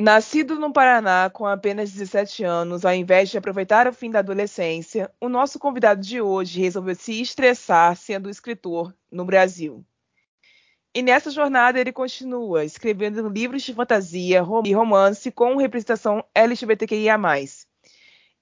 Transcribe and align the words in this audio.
Nascido 0.00 0.58
no 0.58 0.72
Paraná 0.72 1.28
com 1.28 1.46
apenas 1.46 1.92
17 1.92 2.42
anos, 2.42 2.86
ao 2.86 2.94
invés 2.94 3.28
de 3.28 3.36
aproveitar 3.36 3.86
o 3.86 3.92
fim 3.92 4.10
da 4.10 4.20
adolescência, 4.20 5.12
o 5.20 5.28
nosso 5.28 5.58
convidado 5.58 6.00
de 6.00 6.22
hoje 6.22 6.58
resolveu 6.58 6.94
se 6.94 7.20
estressar 7.20 7.94
sendo 7.94 8.30
escritor 8.30 8.96
no 9.12 9.26
Brasil. 9.26 9.84
E 10.94 11.02
nessa 11.02 11.30
jornada 11.30 11.78
ele 11.78 11.92
continua 11.92 12.64
escrevendo 12.64 13.28
livros 13.28 13.62
de 13.62 13.74
fantasia 13.74 14.42
e 14.64 14.72
romance 14.72 15.30
com 15.30 15.56
representação 15.56 16.24
LGBTQIA+, 16.34 17.18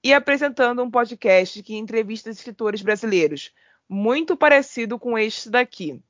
e 0.01 0.13
apresentando 0.13 0.81
um 0.81 0.89
podcast 0.89 1.61
que 1.61 1.75
entrevista 1.75 2.29
escritores 2.29 2.81
brasileiros, 2.81 3.53
muito 3.89 4.37
parecido 4.37 4.97
com 4.97 5.17
este 5.17 5.49
daqui. 5.49 6.01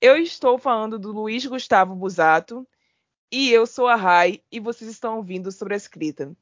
Eu 0.00 0.16
estou 0.16 0.56
falando 0.56 0.98
do 0.98 1.12
Luiz 1.12 1.44
Gustavo 1.44 1.94
Busato, 1.94 2.66
e 3.30 3.50
eu 3.50 3.66
sou 3.66 3.86
a 3.86 3.94
Rai 3.94 4.40
e 4.50 4.58
vocês 4.58 4.90
estão 4.90 5.16
ouvindo 5.16 5.52
sobre 5.52 5.74
a 5.74 5.76
escrita. 5.76 6.34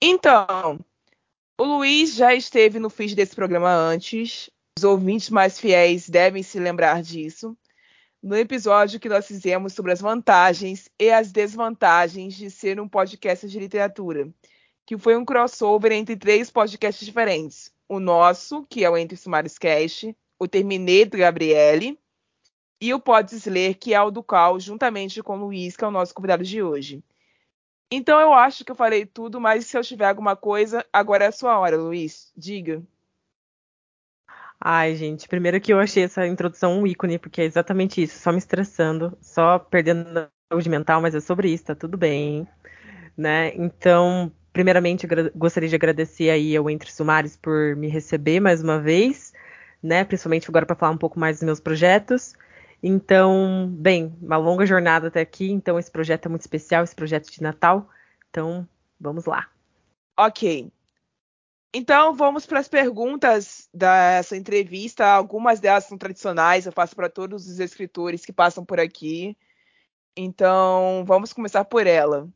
Então, 0.00 0.80
o 1.58 1.64
Luiz 1.64 2.14
já 2.14 2.34
esteve 2.34 2.78
no 2.78 2.90
feed 2.90 3.14
desse 3.14 3.34
programa 3.34 3.72
antes. 3.72 4.50
Os 4.78 4.84
ouvintes 4.84 5.30
mais 5.30 5.58
fiéis 5.60 6.08
devem 6.08 6.42
se 6.42 6.58
lembrar 6.58 7.02
disso. 7.02 7.56
No 8.22 8.36
episódio 8.36 8.98
que 8.98 9.08
nós 9.08 9.26
fizemos 9.26 9.72
sobre 9.72 9.92
as 9.92 10.00
vantagens 10.00 10.88
e 10.98 11.10
as 11.10 11.30
desvantagens 11.30 12.34
de 12.34 12.50
ser 12.50 12.80
um 12.80 12.88
podcast 12.88 13.48
de 13.48 13.58
literatura, 13.58 14.28
que 14.86 14.96
foi 14.96 15.16
um 15.16 15.24
crossover 15.24 15.92
entre 15.92 16.16
três 16.16 16.50
podcasts 16.50 17.04
diferentes 17.04 17.72
o 17.94 18.00
nosso, 18.00 18.64
que 18.70 18.84
é 18.84 18.88
o 18.88 18.96
Entre 18.96 19.18
Sumares 19.18 19.58
Cast, 19.58 20.16
o 20.38 20.48
Terminei 20.48 21.04
do 21.04 21.18
Gabriele, 21.18 21.98
e 22.80 22.94
o 22.94 22.98
Podes 22.98 23.44
Ler, 23.44 23.74
que 23.74 23.92
é 23.92 24.00
o 24.00 24.10
do 24.10 24.22
Cal, 24.22 24.58
juntamente 24.58 25.22
com 25.22 25.36
o 25.36 25.40
Luiz, 25.44 25.76
que 25.76 25.84
é 25.84 25.86
o 25.86 25.90
nosso 25.90 26.14
convidado 26.14 26.42
de 26.42 26.62
hoje. 26.62 27.04
Então 27.90 28.18
eu 28.18 28.32
acho 28.32 28.64
que 28.64 28.72
eu 28.72 28.74
falei 28.74 29.04
tudo, 29.04 29.38
mas 29.38 29.66
se 29.66 29.76
eu 29.76 29.82
tiver 29.82 30.06
alguma 30.06 30.34
coisa, 30.34 30.84
agora 30.90 31.24
é 31.24 31.28
a 31.28 31.32
sua 31.32 31.58
hora, 31.58 31.76
Luiz. 31.76 32.32
Diga. 32.34 32.82
Ai, 34.58 34.96
gente, 34.96 35.28
primeiro 35.28 35.60
que 35.60 35.72
eu 35.72 35.78
achei 35.78 36.04
essa 36.04 36.26
introdução 36.26 36.80
um 36.80 36.86
ícone, 36.86 37.18
porque 37.18 37.42
é 37.42 37.44
exatamente 37.44 38.02
isso, 38.02 38.18
só 38.18 38.32
me 38.32 38.38
estressando, 38.38 39.16
só 39.20 39.58
perdendo 39.58 40.26
saúde 40.50 40.70
mental, 40.70 41.02
mas 41.02 41.14
é 41.14 41.20
sobre 41.20 41.52
isso, 41.52 41.64
tá 41.64 41.74
tudo 41.74 41.98
bem, 41.98 42.48
né? 43.16 43.54
Então, 43.54 44.32
primeiramente, 44.52 45.06
gostaria 45.34 45.68
de 45.68 45.74
agradecer 45.74 46.30
aí 46.30 46.56
ao 46.56 46.68
Entre 46.68 46.90
Sumares 46.90 47.36
por 47.36 47.74
me 47.76 47.88
receber 47.88 48.40
mais 48.40 48.62
uma 48.62 48.78
vez, 48.78 49.32
né? 49.82 50.04
Principalmente 50.04 50.48
agora 50.48 50.66
para 50.66 50.76
falar 50.76 50.92
um 50.92 50.98
pouco 50.98 51.18
mais 51.18 51.38
dos 51.38 51.44
meus 51.44 51.60
projetos. 51.60 52.34
Então, 52.82 53.68
bem, 53.72 54.12
uma 54.20 54.36
longa 54.36 54.66
jornada 54.66 55.08
até 55.08 55.20
aqui, 55.20 55.50
então 55.50 55.78
esse 55.78 55.90
projeto 55.90 56.26
é 56.26 56.28
muito 56.28 56.42
especial, 56.42 56.82
esse 56.82 56.94
projeto 56.94 57.30
de 57.30 57.40
Natal. 57.40 57.88
Então, 58.28 58.68
vamos 59.00 59.24
lá. 59.24 59.48
Ok. 60.18 60.70
Então, 61.74 62.14
vamos 62.14 62.44
para 62.44 62.58
as 62.58 62.68
perguntas 62.68 63.68
dessa 63.72 64.36
entrevista. 64.36 65.06
Algumas 65.06 65.58
delas 65.60 65.84
são 65.84 65.96
tradicionais, 65.96 66.66
eu 66.66 66.72
faço 66.72 66.94
para 66.94 67.08
todos 67.08 67.46
os 67.46 67.58
escritores 67.58 68.26
que 68.26 68.32
passam 68.32 68.64
por 68.64 68.78
aqui. 68.78 69.36
Então, 70.16 71.04
vamos 71.06 71.32
começar 71.32 71.64
por 71.64 71.86
ela. 71.86 72.28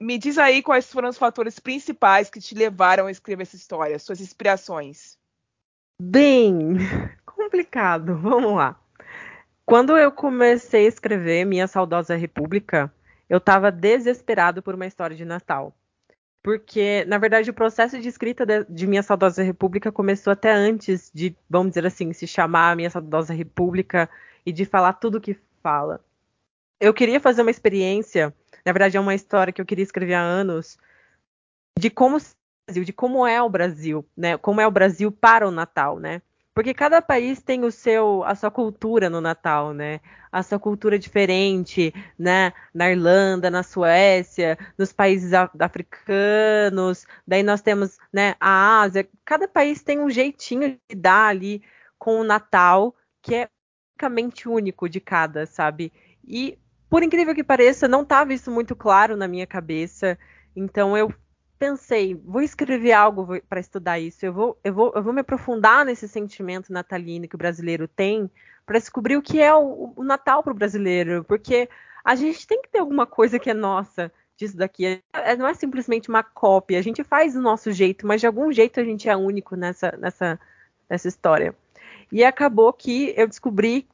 Me 0.00 0.18
diz 0.18 0.38
aí 0.38 0.62
quais 0.62 0.90
foram 0.90 1.08
os 1.08 1.18
fatores 1.18 1.58
principais 1.58 2.28
que 2.28 2.40
te 2.40 2.54
levaram 2.54 3.06
a 3.06 3.10
escrever 3.10 3.42
essa 3.42 3.56
história, 3.56 3.98
suas 3.98 4.20
inspirações. 4.20 5.16
Bem, 6.00 6.76
complicado. 7.24 8.16
Vamos 8.16 8.56
lá. 8.56 8.78
Quando 9.64 9.96
eu 9.96 10.12
comecei 10.12 10.84
a 10.84 10.88
escrever 10.88 11.44
Minha 11.44 11.66
Saudosa 11.66 12.16
República, 12.16 12.92
eu 13.28 13.38
estava 13.38 13.70
desesperado 13.70 14.62
por 14.62 14.74
uma 14.74 14.86
história 14.86 15.16
de 15.16 15.24
Natal. 15.24 15.74
Porque, 16.42 17.06
na 17.06 17.16
verdade, 17.16 17.48
o 17.48 17.54
processo 17.54 17.98
de 17.98 18.06
escrita 18.06 18.44
de, 18.44 18.64
de, 18.64 18.86
Minha 18.86 19.02
Saudosa 19.02 19.42
República 19.42 19.90
começou 19.90 20.30
até 20.30 20.52
antes 20.52 21.10
de, 21.14 21.34
vamos 21.48 21.70
dizer 21.70 21.86
assim, 21.86 22.12
se 22.12 22.26
chamar 22.26 22.76
Minha 22.76 22.90
Saudosa 22.90 23.32
República 23.32 24.10
e 24.44 24.52
de 24.52 24.66
falar 24.66 24.92
tudo 24.94 25.16
o 25.16 25.20
que 25.20 25.38
fala. 25.62 26.04
Eu 26.80 26.92
queria 26.92 27.20
fazer 27.20 27.42
uma 27.42 27.50
experiência 27.50 28.34
na 28.64 28.72
verdade, 28.72 28.96
é 28.96 29.00
uma 29.00 29.14
história 29.14 29.52
que 29.52 29.60
eu 29.60 29.66
queria 29.66 29.82
escrever 29.82 30.14
há 30.14 30.22
anos 30.22 30.78
de 31.78 31.90
como 31.90 32.16
de 32.70 32.92
como 32.94 33.26
é 33.26 33.42
o 33.42 33.48
Brasil, 33.48 34.06
né? 34.16 34.38
Como 34.38 34.60
é 34.60 34.66
o 34.66 34.70
Brasil 34.70 35.12
para 35.12 35.46
o 35.46 35.50
Natal, 35.50 35.98
né? 35.98 36.22
Porque 36.54 36.72
cada 36.72 37.02
país 37.02 37.42
tem 37.42 37.64
o 37.64 37.70
seu 37.70 38.24
a 38.24 38.34
sua 38.34 38.50
cultura 38.50 39.10
no 39.10 39.20
Natal, 39.20 39.74
né? 39.74 40.00
A 40.32 40.42
sua 40.42 40.58
cultura 40.58 40.98
diferente, 40.98 41.92
né? 42.18 42.54
Na 42.72 42.90
Irlanda, 42.90 43.50
na 43.50 43.62
Suécia, 43.62 44.56
nos 44.78 44.92
países 44.94 45.32
africanos, 45.34 47.06
daí 47.26 47.42
nós 47.42 47.60
temos, 47.60 47.98
né, 48.12 48.34
a 48.40 48.80
Ásia. 48.80 49.06
Cada 49.24 49.46
país 49.46 49.82
tem 49.82 50.00
um 50.00 50.08
jeitinho 50.08 50.78
de 50.88 50.96
dar 50.96 51.28
ali 51.28 51.62
com 51.98 52.20
o 52.20 52.24
Natal 52.24 52.94
que 53.20 53.34
é 53.34 53.48
unicamente 53.94 54.48
único 54.48 54.88
de 54.88 55.00
cada, 55.00 55.46
sabe? 55.46 55.92
E 56.26 56.58
por 56.94 57.02
incrível 57.02 57.34
que 57.34 57.42
pareça, 57.42 57.88
não 57.88 58.02
estava 58.02 58.32
isso 58.32 58.52
muito 58.52 58.76
claro 58.76 59.16
na 59.16 59.26
minha 59.26 59.48
cabeça. 59.48 60.16
Então 60.54 60.96
eu 60.96 61.12
pensei, 61.58 62.14
vou 62.14 62.40
escrever 62.40 62.92
algo 62.92 63.42
para 63.48 63.58
estudar 63.58 63.98
isso. 63.98 64.24
Eu 64.24 64.32
vou, 64.32 64.60
eu, 64.62 64.72
vou, 64.72 64.92
eu 64.94 65.02
vou 65.02 65.12
me 65.12 65.20
aprofundar 65.20 65.84
nesse 65.84 66.06
sentimento 66.06 66.72
natalino 66.72 67.26
que 67.26 67.34
o 67.34 67.38
brasileiro 67.38 67.88
tem 67.88 68.30
para 68.64 68.78
descobrir 68.78 69.16
o 69.16 69.22
que 69.22 69.42
é 69.42 69.52
o, 69.52 69.92
o 69.96 70.04
Natal 70.04 70.40
para 70.44 70.52
o 70.52 70.56
brasileiro. 70.56 71.24
Porque 71.24 71.68
a 72.04 72.14
gente 72.14 72.46
tem 72.46 72.62
que 72.62 72.68
ter 72.68 72.78
alguma 72.78 73.06
coisa 73.06 73.40
que 73.40 73.50
é 73.50 73.54
nossa 73.54 74.12
disso 74.36 74.56
daqui. 74.56 74.86
É, 74.86 75.00
é, 75.12 75.36
não 75.36 75.48
é 75.48 75.54
simplesmente 75.54 76.08
uma 76.08 76.22
cópia. 76.22 76.78
A 76.78 76.82
gente 76.82 77.02
faz 77.02 77.34
do 77.34 77.40
nosso 77.40 77.72
jeito, 77.72 78.06
mas 78.06 78.20
de 78.20 78.28
algum 78.28 78.52
jeito 78.52 78.78
a 78.78 78.84
gente 78.84 79.08
é 79.08 79.16
único 79.16 79.56
nessa, 79.56 79.96
nessa, 79.98 80.38
nessa 80.88 81.08
história. 81.08 81.56
E 82.12 82.22
acabou 82.22 82.72
que 82.72 83.12
eu 83.16 83.26
descobri 83.26 83.88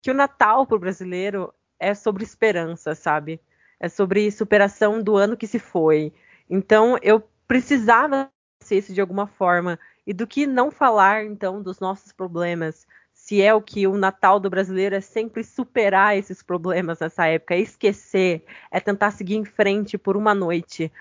que 0.00 0.10
o 0.10 0.14
Natal 0.14 0.66
para 0.66 0.76
o 0.76 0.80
brasileiro 0.80 1.52
é 1.84 1.94
sobre 1.94 2.24
esperança, 2.24 2.94
sabe? 2.94 3.40
É 3.78 3.88
sobre 3.88 4.30
superação 4.30 5.02
do 5.02 5.16
ano 5.16 5.36
que 5.36 5.46
se 5.46 5.58
foi. 5.58 6.12
Então 6.48 6.98
eu 7.02 7.22
precisava 7.46 8.30
ser 8.62 8.78
isso 8.78 8.92
de 8.92 9.00
alguma 9.00 9.26
forma. 9.26 9.78
E 10.06 10.12
do 10.12 10.26
que 10.26 10.46
não 10.46 10.70
falar, 10.70 11.24
então, 11.24 11.62
dos 11.62 11.80
nossos 11.80 12.12
problemas? 12.12 12.86
Se 13.12 13.40
é 13.40 13.54
o 13.54 13.62
que 13.62 13.86
o 13.86 13.96
Natal 13.96 14.38
do 14.38 14.50
brasileiro 14.50 14.94
é 14.94 15.00
sempre 15.00 15.44
superar 15.44 16.16
esses 16.16 16.42
problemas 16.42 17.00
nessa 17.00 17.26
época, 17.26 17.54
é 17.54 17.60
esquecer, 17.60 18.44
é 18.70 18.80
tentar 18.80 19.12
seguir 19.12 19.36
em 19.36 19.44
frente 19.44 19.96
por 19.96 20.16
uma 20.16 20.34
noite. 20.34 20.92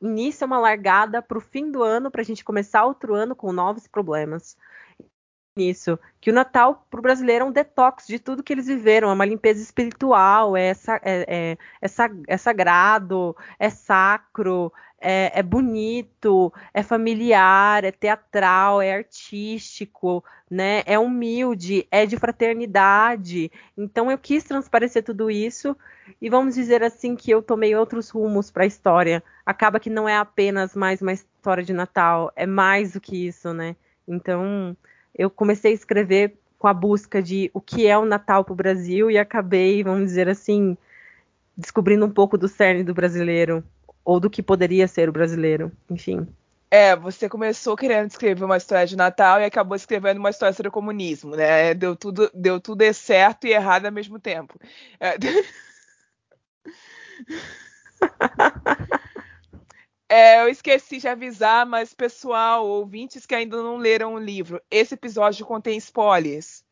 Início 0.00 0.44
é 0.44 0.46
uma 0.46 0.58
largada 0.58 1.22
para 1.22 1.38
o 1.38 1.40
fim 1.40 1.70
do 1.70 1.82
ano, 1.82 2.10
para 2.10 2.20
a 2.20 2.24
gente 2.24 2.44
começar 2.44 2.84
outro 2.84 3.14
ano 3.14 3.34
com 3.34 3.52
novos 3.52 3.86
problemas 3.86 4.56
nisso, 5.60 5.98
que 6.20 6.30
o 6.30 6.34
Natal 6.34 6.86
para 6.90 7.00
o 7.00 7.02
brasileiro 7.02 7.44
é 7.44 7.48
um 7.48 7.52
detox 7.52 8.06
de 8.06 8.18
tudo 8.18 8.42
que 8.42 8.52
eles 8.52 8.66
viveram, 8.66 9.10
é 9.10 9.12
uma 9.12 9.24
limpeza 9.24 9.62
espiritual, 9.62 10.56
é, 10.56 10.70
é, 10.70 10.76
é, 11.02 11.58
é, 11.82 11.88
é 12.26 12.36
sagrado, 12.36 13.36
é 13.58 13.68
sacro, 13.68 14.72
é, 15.00 15.38
é, 15.38 15.42
bonito, 15.42 16.52
é 16.74 16.82
familiar, 16.82 17.84
é 17.84 17.90
teatral, 17.90 18.82
é 18.82 18.94
artístico, 18.94 20.22
né? 20.50 20.82
É 20.84 20.98
humilde, 20.98 21.86
é 21.90 22.04
de 22.04 22.18
fraternidade. 22.18 23.50
Então 23.76 24.10
eu 24.10 24.18
quis 24.18 24.44
transparecer 24.44 25.02
tudo 25.02 25.30
isso 25.30 25.74
e 26.20 26.28
vamos 26.28 26.54
dizer 26.54 26.82
assim 26.82 27.16
que 27.16 27.30
eu 27.30 27.42
tomei 27.42 27.74
outros 27.74 28.10
rumos 28.10 28.50
para 28.50 28.64
a 28.64 28.66
história. 28.66 29.22
Acaba 29.46 29.80
que 29.80 29.88
não 29.88 30.08
é 30.08 30.16
apenas 30.16 30.76
mais 30.76 31.00
uma 31.00 31.12
história 31.12 31.64
de 31.64 31.72
Natal, 31.72 32.30
é 32.36 32.46
mais 32.46 32.92
do 32.92 33.00
que 33.00 33.26
isso, 33.26 33.54
né? 33.54 33.74
Então 34.06 34.76
eu 35.14 35.30
comecei 35.30 35.72
a 35.72 35.74
escrever 35.74 36.36
com 36.58 36.68
a 36.68 36.74
busca 36.74 37.22
de 37.22 37.50
o 37.54 37.60
que 37.60 37.86
é 37.86 37.96
o 37.96 38.04
Natal 38.04 38.44
para 38.44 38.52
o 38.52 38.56
Brasil 38.56 39.10
e 39.10 39.18
acabei, 39.18 39.82
vamos 39.82 40.04
dizer 40.04 40.28
assim, 40.28 40.76
descobrindo 41.56 42.04
um 42.04 42.10
pouco 42.10 42.36
do 42.36 42.48
cerne 42.48 42.84
do 42.84 42.94
brasileiro 42.94 43.64
ou 44.04 44.20
do 44.20 44.30
que 44.30 44.42
poderia 44.42 44.86
ser 44.86 45.08
o 45.08 45.12
brasileiro, 45.12 45.72
enfim. 45.88 46.26
É, 46.70 46.94
você 46.94 47.28
começou 47.28 47.76
querendo 47.76 48.08
escrever 48.08 48.44
uma 48.44 48.56
história 48.56 48.86
de 48.86 48.96
Natal 48.96 49.40
e 49.40 49.44
acabou 49.44 49.74
escrevendo 49.74 50.18
uma 50.18 50.30
história 50.30 50.52
sobre 50.52 50.68
o 50.68 50.72
comunismo, 50.72 51.34
né? 51.34 51.74
Deu 51.74 51.96
tudo, 51.96 52.30
deu 52.32 52.60
tudo 52.60 52.84
certo 52.94 53.46
e 53.46 53.52
errado 53.52 53.86
ao 53.86 53.92
mesmo 53.92 54.20
tempo. 54.20 54.58
É... 55.00 55.16
É, 60.12 60.42
eu 60.42 60.48
esqueci 60.48 60.98
de 60.98 61.06
avisar, 61.06 61.64
mas 61.64 61.94
pessoal, 61.94 62.66
ouvintes 62.66 63.24
que 63.24 63.32
ainda 63.32 63.62
não 63.62 63.76
leram 63.76 64.14
o 64.14 64.18
livro, 64.18 64.60
esse 64.68 64.94
episódio 64.94 65.46
contém 65.46 65.78
spoilers. 65.78 66.64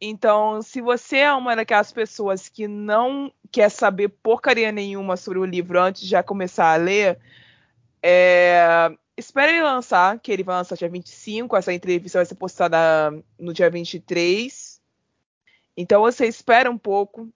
Então, 0.00 0.62
se 0.62 0.80
você 0.80 1.18
é 1.18 1.32
uma 1.34 1.54
daquelas 1.54 1.92
pessoas 1.92 2.48
que 2.48 2.66
não 2.66 3.30
quer 3.52 3.68
saber 3.68 4.08
porcaria 4.08 4.72
nenhuma 4.72 5.14
sobre 5.18 5.38
o 5.38 5.44
livro 5.44 5.78
antes 5.78 6.00
de 6.00 6.08
já 6.08 6.22
começar 6.22 6.72
a 6.72 6.76
ler, 6.76 7.18
é, 8.02 8.90
espere 9.14 9.52
ele 9.52 9.62
lançar, 9.62 10.18
que 10.18 10.32
ele 10.32 10.42
vai 10.42 10.56
lançar 10.56 10.74
dia 10.74 10.88
25, 10.88 11.54
essa 11.54 11.74
entrevista 11.74 12.18
vai 12.18 12.24
ser 12.24 12.36
postada 12.36 12.78
no 13.38 13.52
dia 13.52 13.68
23. 13.68 14.80
Então 15.76 16.00
você 16.00 16.26
espera 16.26 16.70
um 16.70 16.78
pouco, 16.78 17.28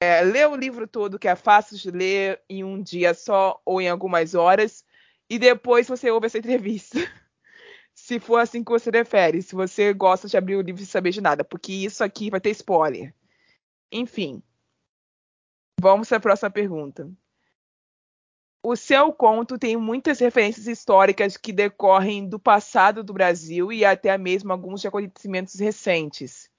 é, 0.00 0.22
lê 0.22 0.46
o 0.46 0.54
livro 0.54 0.86
todo, 0.86 1.18
que 1.18 1.26
é 1.26 1.34
fácil 1.34 1.76
de 1.76 1.90
ler 1.90 2.40
em 2.48 2.62
um 2.62 2.80
dia 2.80 3.14
só 3.14 3.60
ou 3.64 3.80
em 3.80 3.88
algumas 3.88 4.36
horas, 4.36 4.84
e 5.32 5.38
depois 5.38 5.88
você 5.88 6.10
ouve 6.10 6.26
essa 6.26 6.36
entrevista. 6.36 6.98
se 7.94 8.20
for 8.20 8.36
assim 8.36 8.62
que 8.62 8.70
você 8.70 8.90
prefere, 8.90 9.40
se 9.40 9.54
você 9.54 9.94
gosta 9.94 10.28
de 10.28 10.36
abrir 10.36 10.56
o 10.56 10.60
livro 10.60 10.82
e 10.82 10.86
saber 10.86 11.10
de 11.10 11.22
nada, 11.22 11.42
porque 11.42 11.72
isso 11.72 12.04
aqui 12.04 12.28
vai 12.28 12.38
ter 12.38 12.50
spoiler. 12.50 13.14
Enfim. 13.90 14.42
Vamos 15.80 16.10
para 16.10 16.18
a 16.18 16.20
próxima 16.20 16.50
pergunta. 16.50 17.10
O 18.62 18.76
seu 18.76 19.10
conto 19.10 19.58
tem 19.58 19.74
muitas 19.74 20.20
referências 20.20 20.66
históricas 20.66 21.38
que 21.38 21.50
decorrem 21.50 22.28
do 22.28 22.38
passado 22.38 23.02
do 23.02 23.14
Brasil 23.14 23.72
e 23.72 23.86
até 23.86 24.18
mesmo 24.18 24.52
alguns 24.52 24.84
acontecimentos 24.84 25.58
recentes. 25.58 26.50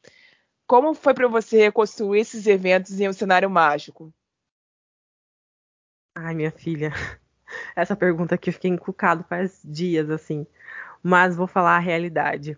Como 0.66 0.96
foi 0.96 1.14
para 1.14 1.28
você 1.28 1.60
reconstruir 1.60 2.22
esses 2.22 2.48
eventos 2.48 3.00
em 3.00 3.08
um 3.08 3.14
cenário 3.14 3.52
mágico? 3.52 4.12
Ai, 6.16 6.34
minha 6.34 6.52
filha, 6.52 6.92
essa 7.75 7.95
pergunta 7.95 8.35
aqui 8.35 8.50
eu 8.50 8.53
fiquei 8.53 8.71
encucado 8.71 9.23
faz 9.27 9.61
dias, 9.63 10.09
assim, 10.09 10.45
mas 11.01 11.35
vou 11.35 11.47
falar 11.47 11.75
a 11.75 11.79
realidade. 11.79 12.57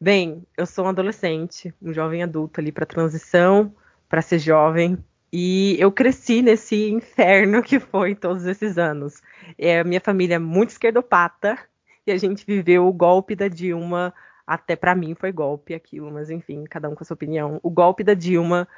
Bem, 0.00 0.46
eu 0.56 0.66
sou 0.66 0.84
um 0.84 0.88
adolescente, 0.88 1.72
um 1.80 1.92
jovem 1.92 2.22
adulto 2.22 2.60
ali 2.60 2.70
para 2.70 2.84
transição, 2.84 3.74
para 4.08 4.20
ser 4.20 4.38
jovem, 4.38 4.98
e 5.32 5.76
eu 5.78 5.90
cresci 5.90 6.40
nesse 6.42 6.88
inferno 6.90 7.62
que 7.62 7.80
foi 7.80 8.14
todos 8.14 8.46
esses 8.46 8.78
anos. 8.78 9.20
É, 9.58 9.82
minha 9.84 10.00
família 10.00 10.36
é 10.36 10.38
muito 10.38 10.70
esquerdopata 10.70 11.58
e 12.06 12.12
a 12.12 12.16
gente 12.16 12.44
viveu 12.46 12.86
o 12.86 12.92
golpe 12.92 13.34
da 13.34 13.48
Dilma. 13.48 14.14
Até 14.46 14.76
para 14.76 14.94
mim 14.94 15.14
foi 15.14 15.32
golpe 15.32 15.74
aquilo, 15.74 16.10
mas 16.12 16.30
enfim, 16.30 16.64
cada 16.64 16.88
um 16.88 16.94
com 16.94 17.02
a 17.02 17.06
sua 17.06 17.14
opinião. 17.14 17.58
O 17.62 17.70
golpe 17.70 18.04
da 18.04 18.14
Dilma. 18.14 18.68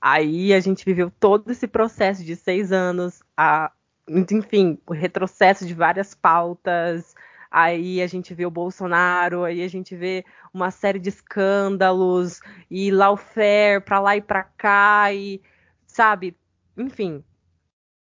Aí 0.00 0.52
a 0.54 0.60
gente 0.60 0.84
viveu 0.84 1.10
todo 1.10 1.50
esse 1.50 1.66
processo 1.66 2.24
de 2.24 2.36
seis 2.36 2.70
anos, 2.70 3.22
a, 3.36 3.72
enfim, 4.08 4.78
o 4.86 4.92
retrocesso 4.92 5.66
de 5.66 5.74
várias 5.74 6.14
pautas. 6.14 7.14
Aí 7.50 8.02
a 8.02 8.06
gente 8.06 8.34
vê 8.34 8.44
o 8.44 8.50
Bolsonaro, 8.50 9.44
aí 9.44 9.62
a 9.62 9.68
gente 9.68 9.96
vê 9.96 10.24
uma 10.52 10.70
série 10.70 10.98
de 10.98 11.08
escândalos 11.08 12.40
e 12.70 12.90
lawfare 12.90 13.80
para 13.80 14.00
lá 14.00 14.16
e 14.16 14.20
para 14.20 14.42
cá 14.42 15.12
e 15.12 15.40
sabe? 15.86 16.36
Enfim, 16.76 17.24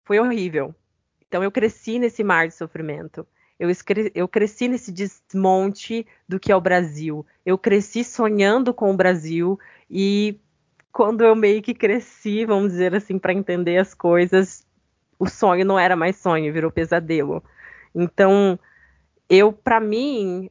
foi 0.04 0.18
horrível. 0.18 0.74
Então 1.26 1.42
eu 1.42 1.50
cresci 1.50 1.98
nesse 1.98 2.24
mar 2.24 2.48
de 2.48 2.54
sofrimento. 2.54 3.26
Eu, 3.58 3.70
eu, 4.14 4.26
cresci 4.26 4.66
nesse 4.66 4.90
desmonte 4.90 6.06
do 6.28 6.40
que 6.40 6.50
é 6.50 6.56
o 6.56 6.60
Brasil. 6.60 7.24
Eu 7.46 7.56
cresci 7.56 8.02
sonhando 8.02 8.74
com 8.74 8.90
o 8.90 8.96
Brasil 8.96 9.58
e 9.88 10.40
quando 10.92 11.22
eu 11.22 11.36
meio 11.36 11.62
que 11.62 11.72
cresci, 11.72 12.44
vamos 12.44 12.72
dizer 12.72 12.94
assim, 12.94 13.18
para 13.18 13.32
entender 13.32 13.78
as 13.78 13.94
coisas, 13.94 14.66
o 15.22 15.28
sonho 15.28 15.64
não 15.64 15.78
era 15.78 15.94
mais 15.94 16.16
sonho, 16.16 16.52
virou 16.52 16.68
pesadelo. 16.68 17.44
Então, 17.94 18.58
eu, 19.30 19.52
para 19.52 19.78
mim, 19.78 20.50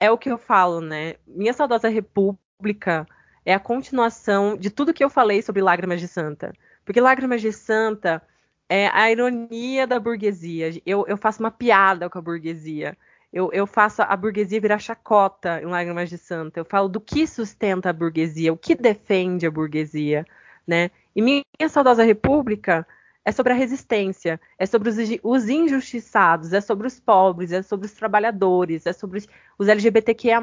é 0.00 0.10
o 0.10 0.16
que 0.16 0.30
eu 0.30 0.38
falo, 0.38 0.80
né? 0.80 1.16
Minha 1.26 1.52
saudosa 1.52 1.90
república 1.90 3.06
é 3.44 3.52
a 3.52 3.60
continuação 3.60 4.56
de 4.56 4.70
tudo 4.70 4.94
que 4.94 5.04
eu 5.04 5.10
falei 5.10 5.42
sobre 5.42 5.60
Lágrimas 5.60 6.00
de 6.00 6.08
Santa. 6.08 6.54
Porque 6.82 6.98
Lágrimas 6.98 7.42
de 7.42 7.52
Santa 7.52 8.22
é 8.70 8.88
a 8.88 9.10
ironia 9.10 9.86
da 9.86 10.00
burguesia. 10.00 10.80
Eu, 10.86 11.04
eu 11.06 11.18
faço 11.18 11.40
uma 11.40 11.50
piada 11.50 12.08
com 12.08 12.18
a 12.18 12.22
burguesia. 12.22 12.96
Eu, 13.30 13.52
eu, 13.52 13.66
faço 13.66 14.00
a 14.00 14.16
burguesia 14.16 14.62
virar 14.62 14.78
chacota 14.78 15.60
em 15.60 15.66
Lágrimas 15.66 16.08
de 16.08 16.16
Santa. 16.16 16.58
Eu 16.58 16.64
falo 16.64 16.88
do 16.88 17.02
que 17.02 17.26
sustenta 17.26 17.90
a 17.90 17.92
burguesia, 17.92 18.50
o 18.50 18.56
que 18.56 18.74
defende 18.74 19.46
a 19.46 19.50
burguesia, 19.50 20.24
né? 20.66 20.90
E 21.14 21.20
minha 21.20 21.44
saudosa 21.68 22.02
república 22.02 22.86
é 23.24 23.32
sobre 23.32 23.52
a 23.52 23.56
resistência, 23.56 24.38
é 24.58 24.66
sobre 24.66 24.90
os, 24.90 24.96
os, 25.22 25.48
injustiçados, 25.48 26.52
é 26.52 26.60
sobre 26.60 26.86
os 26.86 27.00
pobres, 27.00 27.52
é 27.52 27.62
sobre 27.62 27.86
os 27.86 27.92
trabalhadores, 27.92 28.84
é 28.84 28.92
sobre 28.92 29.24
os, 29.58 29.68
LGBTQIA+, 29.68 30.42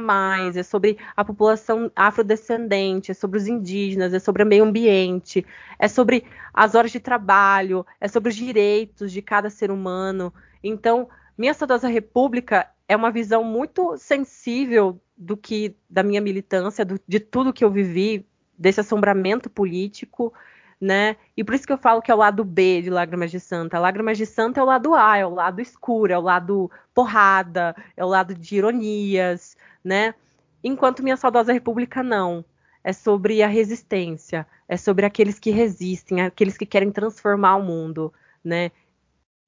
é 0.56 0.64
sobre 0.64 0.98
a 1.16 1.24
população 1.24 1.92
afrodescendente, 1.96 3.12
é 3.12 3.14
sobre 3.14 3.38
os 3.38 3.48
indígenas, 3.48 4.14
é 4.14 4.20
sobre 4.20 4.42
o 4.42 4.46
meio 4.48 4.64
ambiente, 4.64 5.46
é 5.78 5.88
sobre 5.88 6.26
as 6.54 6.74
horas 6.74 6.92
de 6.92 7.00
trabalho, 7.00 7.86
é 8.00 8.08
sobre 8.08 8.30
os 8.30 8.36
direitos 8.36 9.12
de 9.12 9.22
cada 9.22 9.50
ser 9.50 9.70
humano. 9.70 10.34
Então, 10.64 11.08
minha 11.38 11.54
saudosa 11.54 11.88
república 11.88 12.68
é 12.88 12.96
uma 12.96 13.12
visão 13.12 13.44
muito 13.44 13.96
sensível 13.98 15.00
do 15.16 15.38
que 15.38 15.76
da 15.88 16.02
minha 16.02 16.20
militância, 16.20 16.84
do, 16.84 17.00
de 17.08 17.20
tudo 17.20 17.54
que 17.54 17.64
eu 17.64 17.70
vivi, 17.70 18.26
desse 18.58 18.80
assombramento 18.80 19.50
político, 19.50 20.34
né? 20.82 21.16
E 21.38 21.44
por 21.44 21.54
isso 21.54 21.68
que 21.68 21.72
eu 21.72 21.78
falo 21.78 22.02
que 22.02 22.10
é 22.12 22.16
o 22.16 22.18
lado 22.18 22.44
B 22.44 22.82
de 22.82 22.90
Lágrimas 22.90 23.30
de 23.30 23.40
Santa. 23.40 23.78
Lágrimas 23.78 24.18
de 24.18 24.26
Santa 24.26 24.60
é 24.60 24.64
o 24.64 24.66
lado 24.66 24.96
A, 24.96 25.16
é 25.18 25.26
o 25.26 25.36
lado 25.36 25.62
escuro, 25.62 26.12
é 26.12 26.18
o 26.18 26.22
lado 26.22 26.72
porrada, 26.94 27.76
é 27.96 28.04
o 28.04 28.08
lado 28.08 28.34
de 28.34 28.56
ironias, 28.56 29.56
né? 29.84 30.16
Enquanto 30.64 31.04
Minha 31.04 31.18
Saudosa 31.18 31.54
República 31.54 32.02
não. 32.02 32.44
É 32.84 32.92
sobre 32.94 33.44
a 33.44 33.48
resistência, 33.48 34.48
é 34.68 34.76
sobre 34.76 35.06
aqueles 35.06 35.38
que 35.38 35.52
resistem, 35.52 36.22
aqueles 36.22 36.58
que 36.58 36.66
querem 36.66 36.92
transformar 36.92 37.58
o 37.58 37.64
mundo, 37.64 38.12
né? 38.44 38.72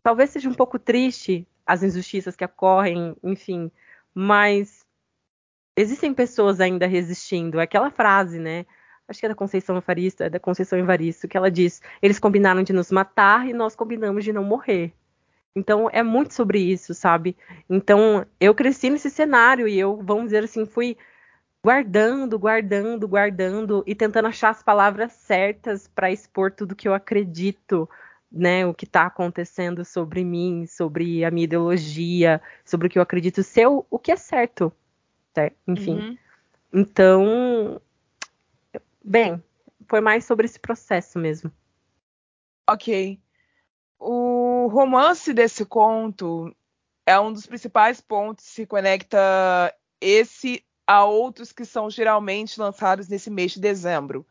Talvez 0.04 0.30
seja 0.30 0.48
um 0.48 0.54
pouco 0.54 0.78
triste 0.78 1.48
as 1.66 1.82
injustiças 1.82 2.36
que 2.36 2.46
ocorrem, 2.46 3.16
enfim, 3.24 3.72
mas 4.14 4.86
existem 5.76 6.14
pessoas 6.14 6.60
ainda 6.60 6.86
resistindo. 6.86 7.60
É 7.60 7.64
aquela 7.64 7.90
frase, 7.90 8.38
né? 8.38 8.68
Acho 9.14 9.20
que 9.20 9.26
é 9.26 9.30
da 9.30 9.36
Conceição 9.36 9.78
Evaristo, 9.78 10.24
é 10.24 10.30
da 10.30 10.40
Conceição 10.40 10.78
Evaristo, 10.78 11.28
que 11.28 11.38
ela 11.38 11.50
diz: 11.50 11.82
eles 12.02 12.20
combinaram 12.20 12.64
de 12.64 12.74
nos 12.74 12.92
matar 12.92 13.48
e 13.48 13.54
nós 13.54 13.76
combinamos 13.76 14.24
de 14.24 14.34
não 14.34 14.44
morrer. 14.44 14.94
Então 15.56 15.88
é 15.92 16.02
muito 16.02 16.34
sobre 16.34 16.60
isso, 16.60 16.94
sabe? 16.94 17.38
Então 17.70 18.26
eu 18.40 18.56
cresci 18.56 18.90
nesse 18.90 19.10
cenário 19.10 19.68
e 19.68 19.80
eu, 19.80 20.02
vamos 20.04 20.26
dizer 20.26 20.44
assim, 20.44 20.66
fui 20.66 20.98
guardando, 21.64 22.38
guardando, 22.38 23.08
guardando 23.08 23.84
e 23.86 23.96
tentando 23.96 24.28
achar 24.28 24.50
as 24.50 24.64
palavras 24.64 25.14
certas 25.14 25.88
para 25.88 26.12
expor 26.12 26.52
tudo 26.52 26.76
que 26.76 26.88
eu 26.88 26.94
acredito, 26.94 27.88
né? 28.32 28.66
O 28.66 28.74
que 28.74 28.86
está 28.86 29.06
acontecendo 29.06 29.86
sobre 29.86 30.24
mim, 30.24 30.66
sobre 30.66 31.24
a 31.24 31.30
minha 31.30 31.46
ideologia, 31.46 32.42
sobre 32.66 32.88
o 32.88 32.90
que 32.90 32.98
eu 32.98 33.04
acredito 33.04 33.44
ser 33.44 33.68
o, 33.68 33.86
o 33.90 34.00
que 34.00 34.12
é 34.12 34.16
certo, 34.16 34.74
enfim. 35.68 36.00
Uhum. 36.00 36.18
Então 36.74 37.82
Bem, 39.04 39.44
foi 39.90 40.00
mais 40.00 40.24
sobre 40.26 40.46
esse 40.46 40.60
processo 40.60 41.20
mesmo. 41.20 41.52
Ok. 42.70 43.20
O 44.00 44.68
romance 44.68 45.34
desse 45.34 45.66
conto 45.66 46.56
é 47.06 47.20
um 47.20 47.34
dos 47.34 47.46
principais 47.46 48.00
pontos 48.00 48.46
que 48.46 48.52
se 48.52 48.66
conecta 48.66 49.18
esse 50.00 50.66
a 50.88 51.04
outros 51.06 51.52
que 51.52 51.66
são 51.66 51.90
geralmente 51.90 52.60
lançados 52.60 53.08
nesse 53.08 53.30
mês 53.30 53.52
de 53.52 53.60
dezembro. 53.60 54.26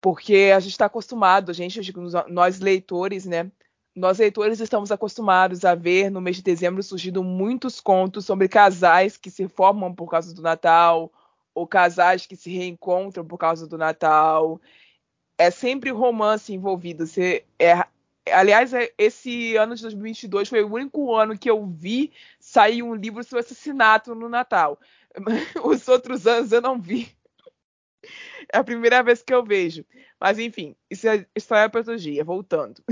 Porque 0.00 0.52
a 0.54 0.60
gente 0.60 0.72
está 0.72 0.86
acostumado, 0.86 1.50
a 1.50 1.54
gente, 1.54 1.80
nós 2.28 2.60
leitores, 2.60 3.24
né? 3.24 3.50
Nós 3.94 4.18
leitores 4.18 4.60
estamos 4.60 4.90
acostumados 4.90 5.64
a 5.64 5.74
ver 5.74 6.10
no 6.10 6.20
mês 6.20 6.36
de 6.36 6.42
dezembro 6.42 6.82
surgindo 6.82 7.22
muitos 7.22 7.80
contos 7.80 8.26
sobre 8.26 8.48
casais 8.48 9.16
que 9.16 9.30
se 9.30 9.48
formam 9.48 9.94
por 9.94 10.10
causa 10.10 10.34
do 10.34 10.42
Natal, 10.42 11.12
ou 11.54 11.66
casais 11.66 12.26
que 12.26 12.36
se 12.36 12.50
reencontram 12.50 13.24
por 13.24 13.38
causa 13.38 13.66
do 13.66 13.78
Natal. 13.78 14.60
É 15.38 15.50
sempre 15.50 15.90
romance 15.90 16.52
envolvido. 16.52 17.06
Você 17.06 17.44
é, 17.58 17.84
aliás, 18.32 18.72
é, 18.72 18.92
esse 18.96 19.56
ano 19.56 19.74
de 19.74 19.82
2022 19.82 20.48
foi 20.48 20.62
o 20.62 20.72
único 20.72 21.14
ano 21.14 21.38
que 21.38 21.50
eu 21.50 21.64
vi 21.66 22.12
sair 22.40 22.82
um 22.82 22.94
livro 22.94 23.22
sobre 23.22 23.44
assassinato 23.44 24.14
no 24.14 24.28
Natal. 24.28 24.78
Os 25.64 25.86
outros 25.88 26.26
anos 26.26 26.52
eu 26.52 26.60
não 26.60 26.80
vi. 26.80 27.14
É 28.52 28.58
a 28.58 28.64
primeira 28.64 29.02
vez 29.02 29.22
que 29.22 29.32
eu 29.32 29.44
vejo. 29.44 29.84
Mas 30.20 30.38
enfim, 30.38 30.74
isso 30.90 31.08
é 31.08 31.26
história 31.34 31.68
para 31.68 31.80
outro 31.80 31.96
dia. 31.96 32.24
Voltando. 32.24 32.82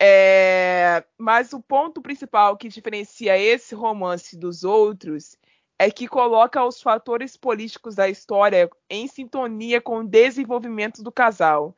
É, 0.00 1.04
mas 1.16 1.52
o 1.52 1.62
ponto 1.62 2.02
principal 2.02 2.56
que 2.56 2.68
diferencia 2.68 3.38
esse 3.38 3.74
romance 3.74 4.36
dos 4.36 4.64
outros 4.64 5.38
é 5.78 5.90
que 5.90 6.06
coloca 6.06 6.64
os 6.64 6.80
fatores 6.80 7.36
políticos 7.36 7.94
da 7.94 8.08
história 8.08 8.70
em 8.88 9.06
sintonia 9.08 9.80
com 9.80 9.98
o 9.98 10.08
desenvolvimento 10.08 11.02
do 11.02 11.10
casal. 11.10 11.76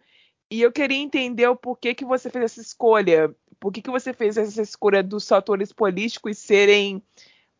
E 0.51 0.61
eu 0.61 0.71
queria 0.71 0.99
entender 0.99 1.49
o 1.49 1.57
porquê 1.57 1.95
que 1.95 2.05
você 2.05 2.31
fez 2.31 2.45
essa 2.45 2.61
escolha. 2.61 3.35
Por 3.59 3.73
que, 3.73 3.83
que 3.83 3.91
você 3.91 4.13
fez 4.13 4.37
essa 4.37 4.63
escolha 4.63 5.03
dos 5.03 5.27
fatores 5.27 5.73
políticos 5.73 6.39
serem 6.39 7.03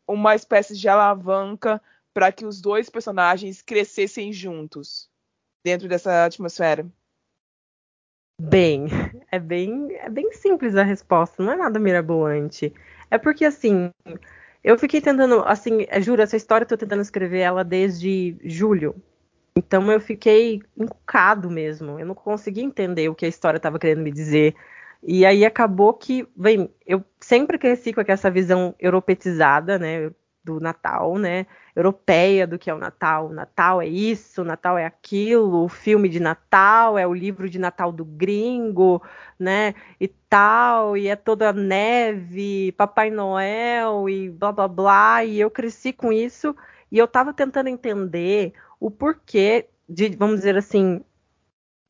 uma 0.07 0.35
espécie 0.35 0.77
de 0.77 0.89
alavanca 0.89 1.83
para 2.15 2.31
que 2.31 2.47
os 2.47 2.61
dois 2.61 2.89
personagens 2.89 3.61
crescessem 3.61 4.33
juntos 4.33 5.11
dentro 5.65 5.89
dessa 5.89 6.25
atmosfera? 6.25 6.87
Bem, 8.41 8.87
é 9.33 9.39
bem, 9.39 9.89
é 9.97 10.11
bem 10.11 10.31
simples 10.33 10.77
a 10.77 10.83
resposta, 10.83 11.43
não 11.43 11.53
é 11.53 11.57
nada 11.57 11.81
mirabolante. 11.81 12.73
É 13.11 13.19
porque 13.19 13.45
assim, 13.47 13.91
eu 14.67 14.77
fiquei 14.77 15.01
tentando, 15.01 15.45
assim, 15.47 15.87
é, 15.89 16.01
juro, 16.01 16.21
essa 16.21 16.37
história 16.37 16.65
eu 16.65 16.69
tô 16.69 16.77
tentando 16.77 17.01
escrever 17.01 17.39
ela 17.39 17.63
desde 17.63 18.37
julho. 18.45 18.97
Então 19.57 19.93
eu 19.93 20.01
fiquei 20.01 20.61
encucado 20.77 21.49
mesmo. 21.49 22.01
Eu 22.01 22.07
não 22.07 22.17
conseguia 22.17 22.65
entender 22.65 23.09
o 23.09 23.15
que 23.15 23.25
a 23.25 23.29
história 23.29 23.59
estava 23.59 23.79
querendo 23.79 24.03
me 24.03 24.11
dizer. 24.11 24.57
E 25.05 25.25
aí 25.25 25.45
acabou 25.45 25.95
que, 25.95 26.27
bem, 26.35 26.69
eu 26.85 27.05
sempre 27.21 27.59
cresci 27.59 27.93
com 27.93 28.03
essa 28.09 28.29
visão 28.29 28.75
europeizada, 28.81 29.79
né, 29.79 30.11
do 30.47 30.61
Natal, 30.61 31.19
né, 31.19 31.45
europeia 31.75 32.47
do 32.47 32.59
que 32.59 32.71
é 32.71 32.75
o 32.75 32.79
Natal. 32.79 33.31
Natal 33.31 33.83
é 33.83 33.87
isso, 33.87 34.45
Natal 34.45 34.79
é 34.79 34.87
aquilo, 34.87 35.65
o 35.65 35.69
filme 35.69 36.09
de 36.09 36.21
Natal 36.21 36.97
é 36.97 37.05
o 37.05 37.13
livro 37.13 37.51
de 37.51 37.59
Natal 37.59 37.91
do 37.91 38.05
gringo, 38.05 39.03
né, 39.39 39.75
e 40.01 40.07
tal, 40.07 40.97
e 40.97 41.09
é 41.09 41.17
toda 41.17 41.53
neve, 41.53 42.73
Papai 42.73 43.11
Noel 43.11 44.09
e 44.09 44.31
blá 44.31 44.53
blá 44.53 44.69
blá, 44.69 45.25
e 45.25 45.41
eu 45.41 45.51
cresci 45.51 45.93
com 45.93 46.13
isso 46.13 46.55
e 46.93 46.97
eu 46.99 47.09
tava 47.09 47.35
tentando 47.35 47.69
entender 47.69 48.53
o 48.79 48.89
porquê 48.91 49.69
de, 49.89 50.11
vamos 50.17 50.37
dizer 50.37 50.57
assim, 50.57 51.03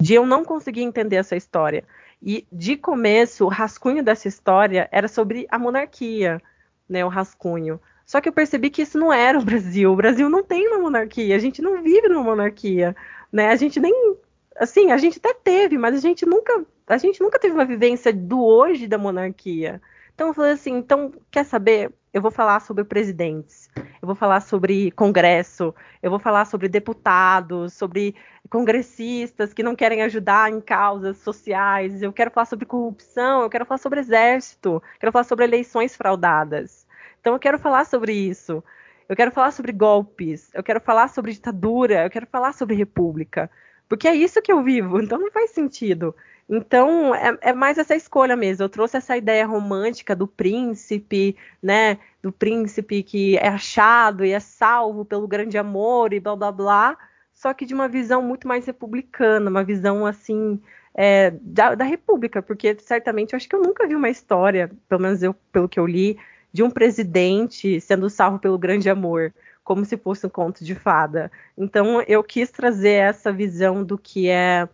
de 0.00 0.14
eu 0.14 0.24
não 0.26 0.44
conseguir 0.44 0.82
entender 0.82 1.16
essa 1.16 1.36
história. 1.36 1.84
E 2.22 2.46
de 2.50 2.76
começo, 2.76 3.44
o 3.44 3.48
rascunho 3.48 4.02
dessa 4.02 4.26
história 4.26 4.88
era 4.90 5.08
sobre 5.08 5.46
a 5.50 5.58
monarquia, 5.58 6.40
né, 6.88 7.04
o 7.04 7.08
rascunho. 7.08 7.80
Só 8.06 8.20
que 8.20 8.28
eu 8.28 8.32
percebi 8.32 8.70
que 8.70 8.82
isso 8.82 8.96
não 8.96 9.12
era 9.12 9.38
o 9.38 9.44
Brasil. 9.44 9.92
O 9.92 9.96
Brasil 9.96 10.30
não 10.30 10.42
tem 10.42 10.68
uma 10.68 10.78
monarquia, 10.78 11.34
a 11.34 11.40
gente 11.40 11.60
não 11.60 11.82
vive 11.82 12.08
numa 12.08 12.22
monarquia, 12.22 12.94
né? 13.32 13.48
A 13.48 13.56
gente 13.56 13.80
nem 13.80 14.16
assim, 14.58 14.90
a 14.90 14.96
gente 14.96 15.18
até 15.18 15.34
teve, 15.34 15.76
mas 15.76 15.94
a 15.94 16.00
gente 16.00 16.24
nunca, 16.24 16.64
a 16.86 16.96
gente 16.96 17.20
nunca 17.20 17.38
teve 17.38 17.54
uma 17.54 17.64
vivência 17.64 18.12
do 18.12 18.42
hoje 18.42 18.86
da 18.86 18.96
monarquia. 18.96 19.82
Então 20.14 20.28
eu 20.28 20.34
falei 20.34 20.52
assim, 20.52 20.74
então 20.76 21.12
quer 21.30 21.44
saber? 21.44 21.92
Eu 22.12 22.22
vou 22.22 22.30
falar 22.30 22.60
sobre 22.60 22.82
presidentes, 22.84 23.68
eu 23.76 24.06
vou 24.06 24.14
falar 24.14 24.40
sobre 24.40 24.90
congresso, 24.92 25.74
eu 26.02 26.08
vou 26.08 26.18
falar 26.18 26.46
sobre 26.46 26.66
deputados, 26.66 27.74
sobre 27.74 28.14
congressistas 28.48 29.52
que 29.52 29.62
não 29.62 29.76
querem 29.76 30.00
ajudar 30.02 30.50
em 30.50 30.58
causas 30.58 31.18
sociais, 31.18 32.00
eu 32.00 32.12
quero 32.14 32.30
falar 32.30 32.46
sobre 32.46 32.64
corrupção, 32.64 33.42
eu 33.42 33.50
quero 33.50 33.66
falar 33.66 33.76
sobre 33.76 34.00
exército, 34.00 34.82
quero 34.98 35.12
falar 35.12 35.24
sobre 35.24 35.44
eleições 35.44 35.94
fraudadas. 35.94 36.85
Então 37.26 37.34
eu 37.34 37.40
quero 37.40 37.58
falar 37.58 37.84
sobre 37.84 38.12
isso. 38.12 38.62
Eu 39.08 39.16
quero 39.16 39.32
falar 39.32 39.50
sobre 39.50 39.72
golpes, 39.72 40.48
eu 40.54 40.62
quero 40.62 40.80
falar 40.80 41.08
sobre 41.08 41.32
ditadura, 41.32 42.04
eu 42.04 42.10
quero 42.10 42.24
falar 42.24 42.52
sobre 42.52 42.76
república. 42.76 43.50
Porque 43.88 44.06
é 44.06 44.14
isso 44.14 44.40
que 44.40 44.52
eu 44.52 44.62
vivo, 44.62 45.00
então 45.02 45.18
não 45.18 45.28
faz 45.32 45.50
sentido. 45.50 46.14
Então, 46.48 47.12
é, 47.12 47.36
é, 47.40 47.52
mais 47.52 47.78
essa 47.78 47.96
escolha 47.96 48.36
mesmo. 48.36 48.62
Eu 48.62 48.68
trouxe 48.68 48.96
essa 48.96 49.16
ideia 49.16 49.44
romântica 49.44 50.14
do 50.14 50.28
príncipe, 50.28 51.36
né? 51.60 51.98
Do 52.22 52.30
príncipe 52.30 53.02
que 53.02 53.36
é 53.38 53.48
achado 53.48 54.24
e 54.24 54.30
é 54.30 54.38
salvo 54.38 55.04
pelo 55.04 55.26
grande 55.26 55.58
amor 55.58 56.12
e 56.12 56.20
blá 56.20 56.36
blá 56.36 56.52
blá. 56.52 56.96
Só 57.34 57.52
que 57.52 57.66
de 57.66 57.74
uma 57.74 57.88
visão 57.88 58.22
muito 58.22 58.46
mais 58.46 58.66
republicana, 58.66 59.50
uma 59.50 59.64
visão 59.64 60.06
assim 60.06 60.62
é, 60.94 61.32
da, 61.42 61.74
da, 61.74 61.84
República, 61.84 62.40
porque 62.40 62.76
certamente 62.78 63.32
eu 63.32 63.36
acho 63.36 63.48
que 63.48 63.56
eu 63.56 63.62
nunca 63.62 63.84
vi 63.84 63.96
uma 63.96 64.08
história, 64.08 64.70
pelo 64.88 65.02
menos 65.02 65.24
eu, 65.24 65.34
pelo 65.50 65.68
que 65.68 65.80
eu 65.80 65.86
li, 65.86 66.16
de 66.52 66.62
um 66.62 66.70
presidente 66.70 67.80
sendo 67.80 68.08
salvo 68.08 68.38
pelo 68.38 68.58
grande 68.58 68.88
amor, 68.88 69.34
como 69.62 69.84
se 69.84 69.96
fosse 69.96 70.26
um 70.26 70.30
conto 70.30 70.64
de 70.64 70.74
fada. 70.74 71.30
Então 71.56 72.00
eu 72.02 72.22
quis 72.22 72.50
trazer 72.50 72.92
essa 72.92 73.32
visão 73.32 73.84
do 73.84 73.98
que 73.98 74.28
é, 74.28 74.68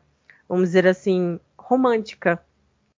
vamos 0.48 0.68
dizer 0.68 0.86
assim, 0.86 1.40
romântica 1.58 2.40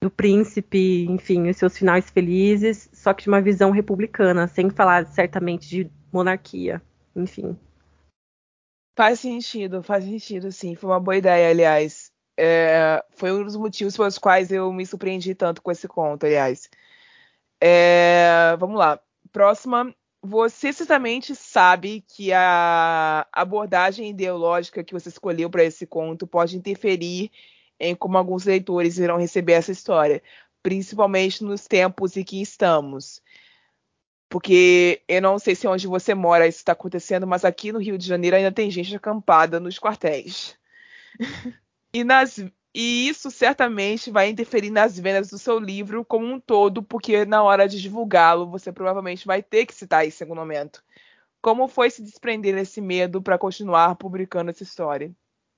do 0.03 0.11
príncipe, 0.11 1.07
enfim, 1.09 1.49
os 1.49 1.57
seus 1.57 1.79
finais 1.79 2.11
felizes, 2.11 2.91
só 2.93 3.15
que 3.15 3.23
de 3.23 3.29
uma 3.29 3.41
visão 3.41 3.71
republicana, 3.71 4.47
sem 4.47 4.69
falar 4.69 5.07
certamente 5.07 5.69
de 5.69 5.91
monarquia, 6.13 6.83
enfim. 7.17 7.57
Faz 8.97 9.21
sentido, 9.21 9.83
faz 9.83 10.05
sentido, 10.05 10.53
sim. 10.53 10.75
Foi 10.75 10.91
uma 10.91 11.01
boa 11.01 11.17
ideia, 11.17 11.51
aliás. 11.51 12.13
É, 12.37 13.03
foi 13.17 13.33
um 13.33 13.45
dos 13.45 13.57
motivos 13.57 13.97
pelos 13.97 14.19
quais 14.19 14.53
eu 14.53 14.73
me 14.73 14.85
surpreendi 14.85 15.35
tanto 15.35 15.63
com 15.63 15.71
esse 15.71 15.89
conto, 15.89 16.27
aliás. 16.27 16.69
É, 17.61 18.57
vamos 18.59 18.79
lá. 18.79 19.01
Próxima. 19.33 19.95
Você 20.23 20.73
certamente 20.73 21.35
sabe 21.35 22.03
que 22.09 22.33
a 22.33 23.27
abordagem 23.31 24.09
ideológica 24.09 24.83
que 24.83 24.95
você 24.95 25.11
escolheu 25.11 25.51
para 25.51 25.65
esse 25.65 25.87
conto 25.87 26.27
pode 26.27 26.57
interferir 26.57 27.31
em 27.79 27.95
como 27.95 28.17
alguns 28.17 28.45
leitores 28.45 28.97
irão 28.99 29.19
receber 29.19 29.53
essa 29.53 29.73
história, 29.73 30.23
principalmente 30.63 31.45
nos 31.45 31.67
tempos 31.67 32.17
em 32.17 32.25
que 32.25 32.41
estamos. 32.41 33.21
Porque 34.29 35.03
eu 35.07 35.23
não 35.23 35.39
sei 35.39 35.55
se 35.55 35.67
onde 35.67 35.87
você 35.87 36.15
mora 36.15 36.49
isso 36.49 36.59
está 36.59 36.73
acontecendo, 36.73 37.27
mas 37.27 37.45
aqui 37.45 37.71
no 37.71 37.79
Rio 37.79 37.99
de 37.99 38.07
Janeiro 38.07 38.37
ainda 38.37 38.51
tem 38.51 38.71
gente 38.71 38.97
acampada 38.97 39.61
nos 39.61 39.79
quartéis. 39.79 40.57
e, 41.95 42.03
nas, 42.03 42.45
e 42.75 43.09
isso 43.09 43.31
certamente 43.31 44.11
vai 44.11 44.29
interferir 44.29 44.71
nas 44.71 44.99
vendas 44.99 45.31
do 45.31 45.39
seu 45.39 45.59
livro 45.59 46.05
como 46.05 46.27
um 46.27 46.41
todo, 46.41 46.83
porque 46.83 47.25
na 47.25 47.43
hora 47.43 47.69
de 47.69 47.81
divulgá-lo 47.81 48.51
você 48.51 48.73
provavelmente 48.73 49.27
vai 49.27 49.43
ter 49.43 49.65
que 49.65 49.75
citar 49.75 50.05
esse 50.05 50.17
segundo 50.17 50.39
momento. 50.39 50.83
Como 51.41 51.69
foi 51.69 51.91
se 51.91 52.03
desprender 52.03 52.55
desse 52.55 52.81
medo 52.81 53.23
para 53.23 53.39
continuar 53.39 53.95
publicando 53.95 54.51
essa 54.51 54.63
história? 54.63 55.13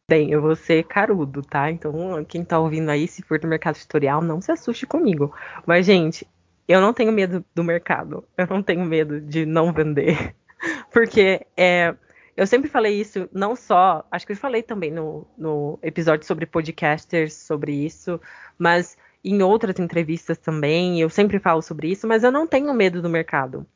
Bem, 0.08 0.30
eu 0.30 0.42
vou 0.42 0.54
ser 0.54 0.84
carudo, 0.84 1.42
tá? 1.42 1.70
Então, 1.70 2.24
quem 2.24 2.44
tá 2.44 2.58
ouvindo 2.58 2.90
aí, 2.90 3.08
se 3.08 3.22
for 3.22 3.40
do 3.40 3.48
mercado 3.48 3.76
editorial, 3.76 4.20
não 4.20 4.40
se 4.40 4.52
assuste 4.52 4.86
comigo. 4.86 5.34
Mas, 5.64 5.86
gente, 5.86 6.26
eu 6.68 6.80
não 6.80 6.92
tenho 6.92 7.10
medo 7.12 7.44
do 7.54 7.64
mercado. 7.64 8.24
Eu 8.36 8.46
não 8.46 8.62
tenho 8.62 8.84
medo 8.84 9.20
de 9.20 9.46
não 9.46 9.72
vender. 9.72 10.36
Porque 10.92 11.44
é, 11.56 11.94
eu 12.36 12.46
sempre 12.46 12.68
falei 12.68 13.00
isso, 13.00 13.28
não 13.32 13.56
só. 13.56 14.06
Acho 14.10 14.26
que 14.26 14.32
eu 14.32 14.36
falei 14.36 14.62
também 14.62 14.90
no, 14.90 15.26
no 15.38 15.78
episódio 15.82 16.26
sobre 16.26 16.46
podcasters, 16.46 17.32
sobre 17.32 17.72
isso, 17.72 18.20
mas 18.58 18.96
em 19.24 19.42
outras 19.42 19.78
entrevistas 19.78 20.38
também, 20.38 21.00
eu 21.00 21.08
sempre 21.08 21.38
falo 21.38 21.62
sobre 21.62 21.88
isso, 21.88 22.06
mas 22.06 22.22
eu 22.22 22.30
não 22.30 22.46
tenho 22.46 22.72
medo 22.74 23.00
do 23.00 23.08
mercado. 23.08 23.66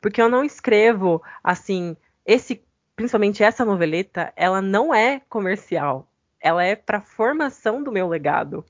Porque 0.00 0.20
eu 0.20 0.28
não 0.28 0.44
escrevo 0.44 1.22
assim, 1.42 1.96
esse 2.26 2.62
principalmente 2.98 3.44
essa 3.44 3.64
noveleta, 3.64 4.32
ela 4.34 4.60
não 4.60 4.92
é 4.92 5.22
comercial. 5.28 6.10
Ela 6.40 6.64
é 6.64 6.74
para 6.74 7.00
formação 7.00 7.80
do 7.80 7.92
meu 7.92 8.08
legado. 8.08 8.64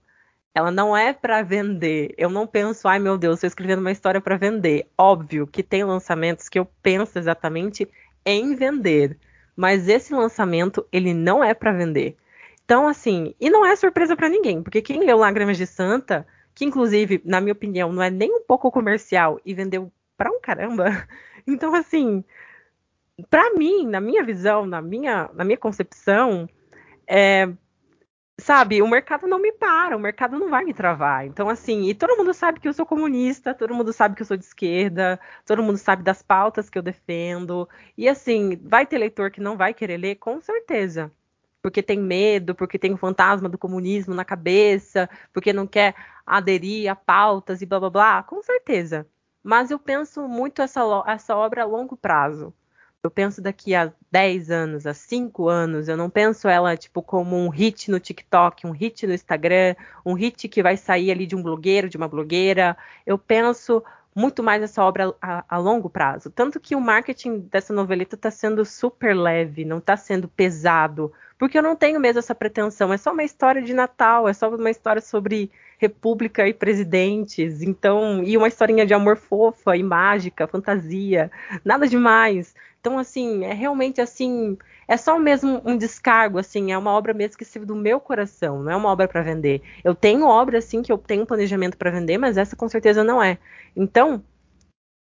Ela 0.55 0.71
não 0.71 0.95
é 0.95 1.15
para 1.15 1.43
vender. 1.43 2.15
Eu 2.19 2.29
não 2.29 2.47
penso, 2.47 2.87
ai 2.87 2.99
meu 2.99 3.17
Deus, 3.17 3.37
estou 3.37 3.49
escrevendo 3.49 3.81
uma 3.81 3.91
história 3.91 4.21
para 4.21 4.37
vender. 4.37 4.87
Óbvio 4.99 5.47
que 5.47 5.63
tem 5.63 5.83
lançamentos 5.83 6.47
que 6.47 6.59
eu 6.59 6.67
penso 6.83 7.19
exatamente 7.19 7.89
em 8.23 8.55
vender, 8.55 9.19
mas 9.59 9.89
esse 9.89 10.15
lançamento 10.15 10.87
ele 10.93 11.13
não 11.13 11.43
é 11.43 11.53
para 11.53 11.73
vender. 11.73 12.17
Então 12.65 12.87
assim, 12.87 13.35
e 13.41 13.51
não 13.51 13.67
é 13.67 13.75
surpresa 13.75 14.15
para 14.15 14.29
ninguém, 14.29 14.63
porque 14.63 14.81
quem 14.81 15.01
leu 15.05 15.19
Lágrimas 15.19 15.57
de 15.57 15.67
Santa, 15.67 16.25
que 16.55 16.65
inclusive, 16.65 17.21
na 17.25 17.41
minha 17.41 17.55
opinião, 17.55 17.93
não 17.93 18.01
é 18.01 18.09
nem 18.09 18.31
um 18.33 18.41
pouco 18.41 18.71
comercial 18.71 19.41
e 19.45 19.53
vendeu 19.53 19.91
pra 20.17 20.31
um 20.31 20.41
caramba. 20.41 20.85
Então 21.51 21.75
assim, 21.75 22.23
para 23.31 23.55
mim, 23.55 23.87
na 23.87 24.03
minha 24.03 24.23
visão, 24.23 24.67
na 24.67 24.83
minha, 24.83 25.31
na 25.33 25.45
minha 25.45 25.57
concepção, 25.57 26.47
é, 27.07 27.49
sabe, 28.41 28.81
o 28.83 28.89
mercado 28.89 29.27
não 29.27 29.39
me 29.39 29.53
para, 29.53 29.97
o 29.97 30.01
mercado 30.01 30.39
não 30.39 30.49
vai 30.49 30.65
me 30.65 30.73
travar. 30.73 31.27
Então, 31.27 31.49
assim, 31.49 31.89
e 31.89 31.95
todo 31.95 32.17
mundo 32.17 32.33
sabe 32.33 32.61
que 32.61 32.69
eu 32.69 32.73
sou 32.73 32.87
comunista, 32.87 33.55
todo 33.55 33.75
mundo 33.75 33.93
sabe 33.93 34.15
que 34.15 34.23
eu 34.23 34.27
sou 34.27 34.37
de 34.37 34.45
esquerda, 34.45 35.21
todo 35.45 35.63
mundo 35.63 35.79
sabe 35.79 36.03
das 36.03 36.23
pautas 36.23 36.71
que 36.71 36.79
eu 36.79 36.83
defendo. 36.83 37.69
E 37.97 38.09
assim, 38.09 38.57
vai 38.63 38.87
ter 38.87 38.99
leitor 38.99 39.31
que 39.31 39.41
não 39.41 39.57
vai 39.57 39.75
querer 39.75 39.97
ler, 39.99 40.17
com 40.17 40.41
certeza. 40.41 41.13
Porque 41.61 41.83
tem 41.83 41.99
medo, 41.99 42.55
porque 42.55 42.79
tem 42.79 42.93
o 42.95 42.97
fantasma 42.97 43.49
do 43.49 43.59
comunismo 43.59 44.15
na 44.15 44.25
cabeça, 44.25 45.11
porque 45.33 45.53
não 45.53 45.67
quer 45.67 45.95
aderir 46.25 46.91
a 46.91 46.97
pautas 46.97 47.61
e 47.63 47.67
blá 47.67 47.81
blá 47.81 47.91
blá, 47.91 48.23
com 48.23 48.43
certeza. 48.43 49.07
Mas 49.43 49.71
eu 49.71 49.79
penso 49.79 50.29
muito 50.29 50.63
essa, 50.63 50.81
essa 51.07 51.37
obra 51.37 51.63
a 51.63 51.67
longo 51.67 51.97
prazo 51.97 52.55
eu 53.03 53.11
penso 53.11 53.41
daqui 53.41 53.75
a 53.75 53.93
10 54.11 54.51
anos, 54.51 54.87
a 54.87 54.93
5 54.93 55.49
anos, 55.49 55.89
eu 55.89 55.97
não 55.97 56.11
penso 56.11 56.49
ela 56.49 56.77
tipo 56.77 57.01
como 57.01 57.37
um 57.37 57.49
hit 57.49 57.91
no 57.91 58.01
TikTok, 58.01 58.67
um 58.67 58.73
hit 58.73 59.07
no 59.07 59.15
Instagram, 59.15 59.77
um 60.05 60.15
hit 60.15 60.49
que 60.49 60.63
vai 60.63 60.77
sair 60.77 61.11
ali 61.11 61.27
de 61.27 61.37
um 61.37 61.43
blogueiro, 61.43 61.89
de 61.89 61.97
uma 61.97 62.09
blogueira. 62.09 62.77
Eu 63.07 63.17
penso 63.17 63.83
muito 64.15 64.43
mais 64.43 64.61
essa 64.63 64.83
obra 64.83 65.15
a, 65.23 65.45
a 65.49 65.59
longo 65.59 65.89
prazo. 65.89 66.29
Tanto 66.29 66.59
que 66.59 66.75
o 66.75 66.81
marketing 66.81 67.39
dessa 67.51 67.73
noveleta 67.73 68.17
está 68.17 68.33
sendo 68.33 68.65
super 68.65 69.15
leve, 69.15 69.65
não 69.65 69.79
está 69.79 69.97
sendo 69.97 70.27
pesado, 70.27 71.13
porque 71.39 71.57
eu 71.57 71.63
não 71.63 71.77
tenho 71.77 72.01
mesmo 72.01 72.19
essa 72.19 72.35
pretensão. 72.35 72.93
É 72.93 72.97
só 72.97 73.13
uma 73.13 73.23
história 73.23 73.63
de 73.63 73.73
Natal, 73.73 74.29
é 74.29 74.33
só 74.33 74.49
uma 74.49 74.71
história 74.71 75.01
sobre 75.01 75.53
república 75.79 76.49
e 76.49 76.53
presidentes, 76.53 77.63
então 77.63 78.25
e 78.25 78.37
uma 78.37 78.49
historinha 78.49 78.85
de 78.85 78.93
amor 78.93 79.17
fofa 79.17 79.77
e 79.77 79.83
mágica, 79.85 80.49
fantasia, 80.49 81.31
nada 81.65 81.87
demais. 81.87 82.55
Então, 82.81 82.99
assim, 82.99 83.45
é 83.45 83.53
realmente 83.53 84.01
assim, 84.01 84.57
é 84.87 84.97
só 84.97 85.19
mesmo 85.19 85.61
um 85.65 85.77
descargo, 85.77 86.39
assim, 86.39 86.73
é 86.73 86.79
uma 86.79 86.93
obra 86.93 87.13
mesmo 87.13 87.37
que 87.37 87.45
se 87.45 87.59
do 87.59 87.75
meu 87.75 88.01
coração, 88.01 88.63
não 88.63 88.73
é 88.73 88.77
uma 88.77 88.89
obra 88.89 89.09
para 89.09 89.23
vender. 89.23 89.63
Eu 89.83 89.95
tenho 89.95 90.27
obra, 90.27 90.59
assim, 90.59 90.81
que 90.83 90.93
eu 90.93 90.99
tenho 90.99 91.27
planejamento 91.27 91.77
para 91.77 91.91
vender, 91.91 92.19
mas 92.19 92.37
essa 92.37 92.57
com 92.57 92.69
certeza 92.69 93.03
não 93.03 93.23
é. 93.23 93.39
Então, 93.77 94.23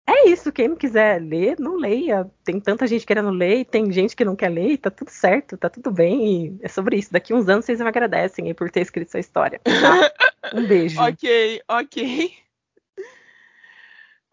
é 0.07 0.29
isso, 0.29 0.53
quem 0.53 0.69
não 0.69 0.77
quiser 0.77 1.21
ler, 1.21 1.59
não 1.59 1.77
leia. 1.77 2.31
Tem 2.45 2.61
tanta 2.61 2.87
gente 2.87 3.07
querendo 3.07 3.31
ler 3.31 3.61
e 3.61 3.65
tem 3.65 3.91
gente 3.91 4.15
que 4.15 4.25
não 4.25 4.37
quer 4.37 4.51
ler 4.51 4.73
e 4.73 4.79
tá 4.79 4.91
tudo 4.91 5.11
certo, 5.11 5.57
tá 5.57 5.71
tudo 5.71 5.91
bem. 5.91 6.47
E 6.47 6.59
é 6.63 6.69
sobre 6.69 6.97
isso. 6.97 7.13
Daqui 7.13 7.33
uns 7.33 7.49
anos 7.49 7.65
vocês 7.65 7.81
me 7.81 7.89
agradecem 7.89 8.47
aí 8.47 8.55
por 8.55 8.71
ter 8.71 8.81
escrito 8.81 9.09
essa 9.09 9.19
história. 9.19 9.61
Tá? 9.61 10.13
Um 10.53 10.67
beijo. 10.67 11.01
ok, 11.01 11.63
ok. 11.69 12.33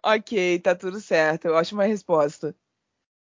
Ok, 0.03 0.59
tá 0.59 0.73
tudo 0.75 0.99
certo. 0.99 1.49
Ótima 1.49 1.83
resposta. 1.83 2.55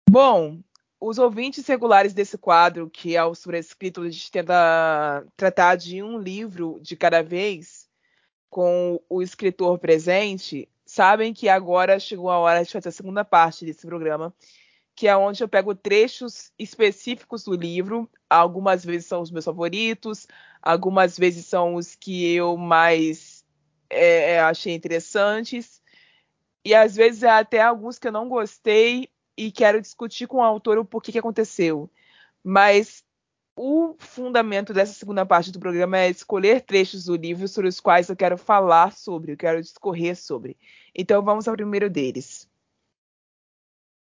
Bom, 0.10 0.62
os 1.00 1.18
ouvintes 1.18 1.68
regulares 1.68 2.14
desse 2.14 2.38
quadro, 2.38 2.90
que 2.90 3.16
é 3.16 3.24
o 3.24 3.36
sobrescrito, 3.36 4.02
a 4.02 4.10
gente 4.10 4.32
tenta 4.32 5.26
tratar 5.36 5.76
de 5.76 6.02
um 6.04 6.18
livro 6.18 6.80
de 6.82 6.96
cada 6.96 7.22
vez 7.22 7.90
com 8.50 9.02
o 9.10 9.22
escritor 9.22 9.80
presente, 9.80 10.70
sabem 10.86 11.34
que 11.34 11.50
agora 11.50 12.00
chegou 12.00 12.30
a 12.30 12.38
hora 12.38 12.64
de 12.64 12.72
fazer 12.72 12.90
a 12.90 12.92
segunda 12.92 13.26
parte 13.26 13.66
desse 13.66 13.86
programa, 13.86 14.34
que 14.96 15.08
é 15.08 15.18
onde 15.18 15.44
eu 15.44 15.48
pego 15.48 15.74
trechos 15.74 16.52
específicos 16.58 17.44
do 17.44 17.56
livro. 17.56 18.08
Algumas 18.30 18.86
vezes 18.86 19.08
são 19.08 19.22
os 19.22 19.32
meus 19.32 19.46
favoritos, 19.46 20.28
algumas 20.62 21.18
vezes 21.18 21.48
são 21.48 21.76
os 21.76 21.96
que 21.96 22.32
eu 22.34 22.56
mais 22.56 23.44
é, 23.90 24.34
é 24.34 24.40
achei 24.40 24.74
interessantes, 24.74 25.82
e 26.64 26.74
às 26.74 26.96
vezes 26.96 27.24
é 27.24 27.30
até 27.30 27.62
alguns 27.62 28.00
que 28.00 28.08
eu 28.08 28.12
não 28.12 28.30
gostei 28.30 29.10
e 29.38 29.52
quero 29.52 29.82
discutir 29.82 30.28
com 30.28 30.38
o 30.38 30.44
autor 30.44 30.78
o 30.78 30.86
porquê 30.86 31.12
que 31.12 31.20
aconteceu. 31.20 31.90
Mas 32.44 33.04
o 33.56 33.96
fundamento 34.00 34.74
dessa 34.74 34.94
segunda 34.94 35.26
parte 35.26 35.52
do 35.52 35.60
programa 35.60 36.00
é 36.00 36.10
escolher 36.10 36.62
trechos 36.62 37.06
do 37.06 37.16
livro 37.16 37.48
sobre 37.48 37.70
os 37.70 37.80
quais 37.80 38.10
eu 38.10 38.16
quero 38.16 38.38
falar 38.38 38.92
sobre, 38.92 39.34
eu 39.34 39.38
quero 39.38 39.62
discorrer 39.62 40.16
sobre. 40.16 40.58
Então 40.94 41.22
vamos 41.22 41.48
ao 41.48 41.56
primeiro 41.56 41.90
deles. 41.90 42.50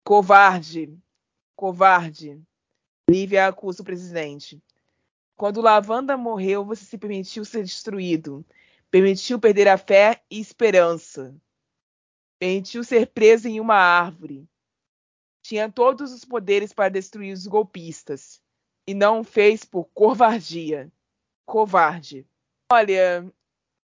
Covarde, 0.03 0.97
covarde. 1.55 2.41
Lívia 3.09 3.47
acusa 3.47 3.81
o 3.81 3.85
presidente. 3.85 4.61
Quando 5.35 5.61
Lavanda 5.61 6.17
morreu, 6.17 6.65
você 6.65 6.85
se 6.85 6.97
permitiu 6.97 7.45
ser 7.45 7.63
destruído. 7.63 8.45
Permitiu 8.89 9.39
perder 9.39 9.67
a 9.67 9.77
fé 9.77 10.23
e 10.29 10.39
esperança. 10.39 11.35
Permitiu 12.39 12.83
ser 12.83 13.07
preso 13.07 13.47
em 13.47 13.59
uma 13.59 13.75
árvore. 13.75 14.47
Tinha 15.45 15.71
todos 15.71 16.11
os 16.11 16.25
poderes 16.25 16.73
para 16.73 16.89
destruir 16.89 17.31
os 17.31 17.45
golpistas 17.45 18.41
e 18.87 18.95
não 18.95 19.23
fez 19.23 19.63
por 19.63 19.85
covardia. 19.93 20.91
Covarde. 21.45 22.25
Olha, 22.71 23.31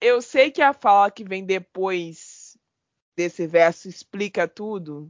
eu 0.01 0.21
sei 0.21 0.51
que 0.51 0.61
a 0.61 0.73
fala 0.73 1.09
que 1.09 1.23
vem 1.23 1.45
depois 1.45 2.57
desse 3.15 3.47
verso 3.47 3.87
explica 3.87 4.49
tudo, 4.49 5.09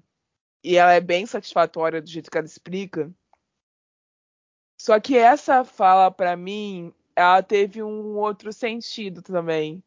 e 0.63 0.75
ela 0.75 0.93
é 0.93 1.01
bem 1.01 1.25
satisfatória 1.25 1.99
do 1.99 2.07
jeito 2.07 2.29
que 2.29 2.37
ela 2.37 2.45
explica. 2.45 3.11
Só 4.79 4.99
que 4.99 5.17
essa 5.17 5.65
fala, 5.65 6.11
para 6.11 6.37
mim, 6.37 6.93
ela 7.15 7.41
teve 7.41 7.81
um 7.81 8.19
outro 8.19 8.53
sentido 8.53 9.23
também. 9.23 9.83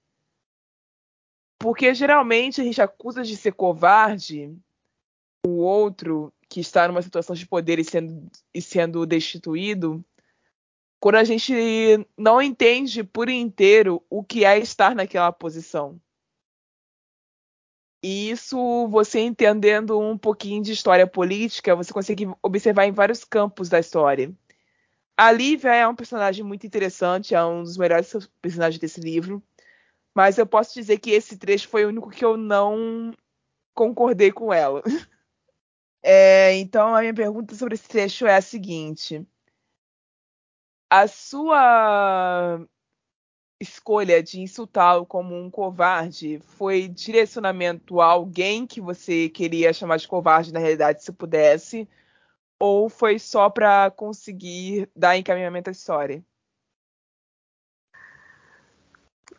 Porque 1.56 1.94
geralmente 1.94 2.60
a 2.60 2.64
gente 2.64 2.82
acusa 2.82 3.22
de 3.22 3.36
ser 3.36 3.52
covarde 3.52 4.58
o 5.46 5.58
outro 5.58 6.32
que 6.48 6.60
está 6.60 6.88
numa 6.88 7.02
situação 7.02 7.36
de 7.36 7.46
poder 7.46 7.78
e 7.78 7.84
sendo, 7.84 8.30
e 8.54 8.62
sendo 8.62 9.04
destituído, 9.06 10.04
quando 11.00 11.16
a 11.16 11.24
gente 11.24 11.52
não 12.16 12.42
entende 12.42 13.04
por 13.04 13.28
inteiro 13.28 14.02
o 14.10 14.24
que 14.24 14.44
é 14.44 14.58
estar 14.58 14.94
naquela 14.94 15.30
posição. 15.32 16.00
E 18.02 18.30
isso, 18.30 18.88
você 18.88 19.20
entendendo 19.20 19.98
um 19.98 20.16
pouquinho 20.16 20.62
de 20.62 20.72
história 20.72 21.06
política, 21.06 21.74
você 21.74 21.92
consegue 21.92 22.28
observar 22.42 22.86
em 22.86 22.92
vários 22.92 23.24
campos 23.24 23.68
da 23.68 23.80
história. 23.80 24.32
A 25.16 25.32
Lívia 25.32 25.74
é 25.74 25.86
um 25.86 25.96
personagem 25.96 26.44
muito 26.44 26.64
interessante, 26.64 27.34
é 27.34 27.44
um 27.44 27.64
dos 27.64 27.76
melhores 27.76 28.12
personagens 28.40 28.80
desse 28.80 29.00
livro. 29.00 29.42
Mas 30.14 30.38
eu 30.38 30.46
posso 30.46 30.74
dizer 30.74 30.98
que 30.98 31.10
esse 31.10 31.36
trecho 31.36 31.68
foi 31.68 31.84
o 31.84 31.88
único 31.88 32.10
que 32.10 32.24
eu 32.24 32.36
não 32.36 33.12
concordei 33.74 34.32
com 34.32 34.52
ela. 34.52 34.82
É, 36.02 36.56
então, 36.58 36.94
a 36.94 37.00
minha 37.00 37.14
pergunta 37.14 37.54
sobre 37.54 37.74
esse 37.74 37.88
trecho 37.88 38.26
é 38.26 38.36
a 38.36 38.40
seguinte: 38.40 39.26
a 40.90 41.06
sua 41.08 42.66
escolha 43.60 44.22
de 44.22 44.40
insultá-lo 44.40 45.04
como 45.04 45.34
um 45.34 45.50
covarde 45.50 46.38
foi 46.40 46.88
direcionamento 46.88 48.00
a 48.00 48.06
alguém 48.06 48.66
que 48.66 48.80
você 48.80 49.28
queria 49.28 49.72
chamar 49.72 49.98
de 49.98 50.08
covarde 50.08 50.52
na 50.52 50.60
realidade, 50.60 51.02
se 51.02 51.12
pudesse, 51.12 51.88
ou 52.58 52.88
foi 52.88 53.18
só 53.18 53.50
para 53.50 53.90
conseguir 53.90 54.90
dar 54.96 55.16
encaminhamento 55.16 55.70
à 55.70 55.72
história? 55.72 56.24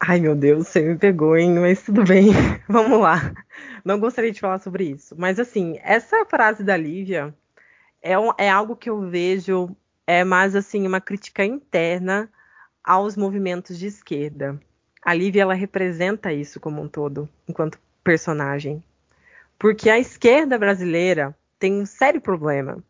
Ai, 0.01 0.19
meu 0.21 0.33
Deus, 0.33 0.67
você 0.67 0.81
me 0.81 0.97
pegou, 0.97 1.35
hein? 1.35 1.53
Mas 1.59 1.83
tudo 1.83 2.05
bem, 2.05 2.29
vamos 2.69 3.01
lá. 3.01 3.33
Não 3.83 3.99
gostaria 3.99 4.31
de 4.31 4.39
falar 4.39 4.59
sobre 4.59 4.85
isso. 4.85 5.13
Mas, 5.17 5.39
assim, 5.39 5.77
essa 5.83 6.25
frase 6.25 6.63
da 6.63 6.77
Lívia 6.77 7.35
é, 8.01 8.17
um, 8.17 8.31
é 8.37 8.49
algo 8.49 8.77
que 8.77 8.89
eu 8.89 9.01
vejo 9.09 9.75
é 10.07 10.23
mais, 10.23 10.55
assim, 10.55 10.87
uma 10.87 11.01
crítica 11.01 11.43
interna 11.43 12.31
aos 12.83 13.17
movimentos 13.17 13.77
de 13.77 13.87
esquerda. 13.87 14.59
A 15.03 15.13
Lívia, 15.13 15.41
ela 15.41 15.53
representa 15.53 16.31
isso 16.31 16.59
como 16.61 16.81
um 16.81 16.87
todo, 16.87 17.27
enquanto 17.47 17.77
personagem. 18.03 18.81
Porque 19.57 19.89
a 19.89 19.99
esquerda 19.99 20.57
brasileira 20.57 21.35
tem 21.59 21.73
um 21.73 21.85
sério 21.85 22.21
problema 22.21 22.81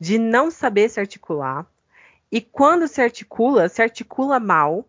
de 0.00 0.18
não 0.18 0.50
saber 0.50 0.88
se 0.88 0.98
articular. 0.98 1.66
E 2.32 2.40
quando 2.40 2.88
se 2.88 3.02
articula, 3.02 3.68
se 3.68 3.82
articula 3.82 4.40
mal 4.40 4.88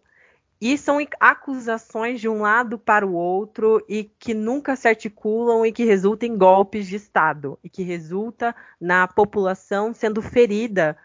e 0.61 0.77
são 0.77 0.97
acusações 1.19 2.19
de 2.19 2.27
um 2.27 2.41
lado 2.41 2.77
para 2.77 3.07
o 3.07 3.13
outro 3.13 3.83
e 3.87 4.03
que 4.03 4.33
nunca 4.33 4.75
se 4.75 4.87
articulam 4.87 5.65
e 5.65 5.71
que 5.71 5.85
resultam 5.85 6.27
em 6.27 6.37
golpes 6.37 6.87
de 6.87 6.97
Estado 6.97 7.57
e 7.63 7.69
que 7.69 7.81
resulta 7.81 8.53
na 8.79 9.07
população 9.07 9.93
sendo 9.93 10.21
ferida 10.21 10.97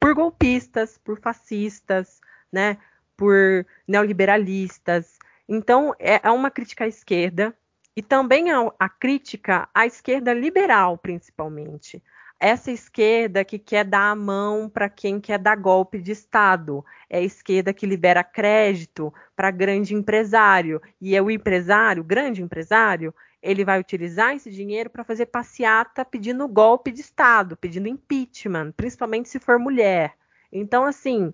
por 0.00 0.14
golpistas, 0.14 0.98
por 0.98 1.20
fascistas, 1.20 2.20
né, 2.50 2.76
por 3.16 3.64
neoliberalistas. 3.86 5.16
Então 5.48 5.94
é, 5.98 6.20
é 6.22 6.30
uma 6.30 6.50
crítica 6.50 6.84
à 6.84 6.88
esquerda 6.88 7.54
e 7.94 8.02
também 8.02 8.50
a, 8.50 8.72
a 8.80 8.88
crítica 8.88 9.68
à 9.72 9.86
esquerda 9.86 10.34
liberal, 10.34 10.98
principalmente 10.98 12.02
essa 12.42 12.72
esquerda 12.72 13.44
que 13.44 13.56
quer 13.56 13.84
dar 13.84 14.10
a 14.10 14.16
mão 14.16 14.68
para 14.68 14.88
quem 14.88 15.20
quer 15.20 15.38
dar 15.38 15.54
golpe 15.54 16.00
de 16.00 16.10
Estado, 16.10 16.84
é 17.08 17.18
a 17.18 17.22
esquerda 17.22 17.72
que 17.72 17.86
libera 17.86 18.24
crédito 18.24 19.14
para 19.36 19.52
grande 19.52 19.94
empresário, 19.94 20.82
e 21.00 21.14
é 21.14 21.22
o 21.22 21.30
empresário, 21.30 22.02
grande 22.02 22.42
empresário, 22.42 23.14
ele 23.40 23.64
vai 23.64 23.78
utilizar 23.78 24.34
esse 24.34 24.50
dinheiro 24.50 24.90
para 24.90 25.04
fazer 25.04 25.26
passeata 25.26 26.04
pedindo 26.04 26.48
golpe 26.48 26.90
de 26.90 27.00
Estado, 27.00 27.56
pedindo 27.56 27.86
impeachment, 27.86 28.72
principalmente 28.72 29.28
se 29.28 29.38
for 29.38 29.56
mulher. 29.56 30.14
Então, 30.50 30.84
assim, 30.84 31.32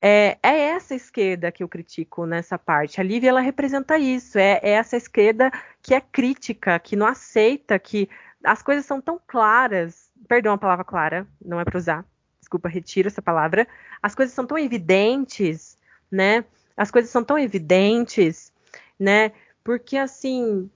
é, 0.00 0.38
é, 0.40 0.56
essa 0.70 0.94
esquerda 0.94 1.50
que 1.50 1.64
eu 1.64 1.68
critico 1.68 2.26
nessa 2.26 2.56
parte. 2.56 3.00
A 3.00 3.04
Lívia 3.04 3.30
ela 3.30 3.40
representa 3.40 3.98
isso. 3.98 4.38
É, 4.38 4.60
é, 4.62 4.70
essa 4.70 4.96
esquerda 4.96 5.50
que 5.82 5.94
é 5.94 6.00
crítica, 6.00 6.78
que 6.78 6.94
não 6.94 7.06
aceita 7.06 7.76
que 7.76 8.08
as 8.44 8.62
coisas 8.62 8.86
são 8.86 9.00
tão 9.00 9.20
claras 9.26 10.11
perdão 10.28 10.52
a 10.52 10.58
palavra 10.58 10.84
clara, 10.84 11.26
não 11.44 11.60
é 11.60 11.64
para 11.64 11.78
usar. 11.78 12.04
Desculpa, 12.40 12.68
retiro 12.68 13.08
essa 13.08 13.22
palavra. 13.22 13.66
As 14.02 14.14
coisas 14.14 14.34
são 14.34 14.46
tão 14.46 14.58
evidentes, 14.58 15.78
né? 16.10 16.44
As 16.76 16.90
coisas 16.90 17.10
são 17.10 17.22
tão 17.22 17.38
evidentes, 17.38 18.52
né? 18.98 19.32
Porque 19.62 19.96
assim, 19.96 20.70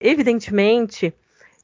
evidentemente, 0.00 1.12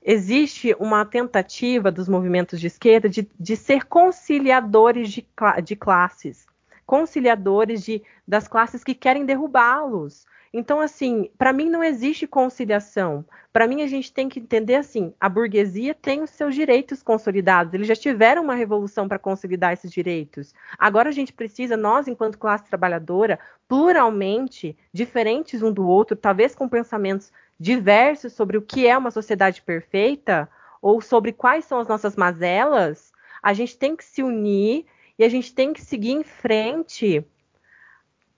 existe 0.03 0.75
uma 0.79 1.05
tentativa 1.05 1.90
dos 1.90 2.09
movimentos 2.09 2.61
de 2.61 2.66
esquerda 2.66 3.09
de, 3.09 3.29
de 3.38 3.57
ser 3.57 3.85
conciliadores 3.85 5.11
de, 5.11 5.27
de 5.62 5.77
classes, 5.77 6.47
conciliadores 6.87 7.83
de, 7.83 8.03
das 8.27 8.49
classes 8.49 8.85
que 8.85 8.94
querem 8.94 9.25
derrubá-los. 9.25 10.27
Então, 10.57 10.81
assim, 10.81 11.29
para 11.37 11.53
mim 11.53 11.68
não 11.68 11.83
existe 11.83 12.29
conciliação. 12.29 13.25
Para 13.53 13.66
mim, 13.66 13.83
a 13.83 13.88
gente 13.88 14.12
tem 14.12 14.29
que 14.29 14.38
entender 14.38 14.77
assim: 14.77 15.12
a 15.18 15.29
burguesia 15.29 15.94
tem 15.94 16.23
os 16.23 16.31
seus 16.31 16.55
direitos 16.55 17.03
consolidados, 17.03 17.75
eles 17.75 17.88
já 17.88 17.97
tiveram 17.97 18.44
uma 18.44 18.55
revolução 18.55 19.09
para 19.09 19.18
consolidar 19.18 19.73
esses 19.73 19.90
direitos. 19.90 20.55
Agora 20.79 21.09
a 21.09 21.12
gente 21.12 21.33
precisa, 21.33 21.77
nós, 21.77 22.07
enquanto 22.07 22.38
classe 22.38 22.68
trabalhadora, 22.68 23.38
pluralmente, 23.66 24.77
diferentes 24.92 25.61
um 25.61 25.73
do 25.73 25.87
outro, 25.87 26.16
talvez 26.16 26.55
com 26.55 26.68
pensamentos 26.68 27.33
diversos 27.59 28.33
sobre 28.33 28.57
o 28.57 28.62
que 28.62 28.87
é 28.87 28.97
uma 28.97 29.11
sociedade 29.11 29.61
perfeita 29.61 30.49
ou 30.81 31.01
sobre 31.01 31.33
quais 31.33 31.64
são 31.64 31.81
as 31.81 31.88
nossas 31.88 32.14
mazelas, 32.14 33.12
a 33.42 33.53
gente 33.53 33.77
tem 33.77 33.97
que 33.97 34.05
se 34.05 34.23
unir 34.23 34.87
e 35.18 35.24
a 35.24 35.29
gente 35.29 35.55
tem 35.55 35.72
que 35.72 35.83
seguir 35.83 36.12
em 36.12 36.24
frente 36.24 37.24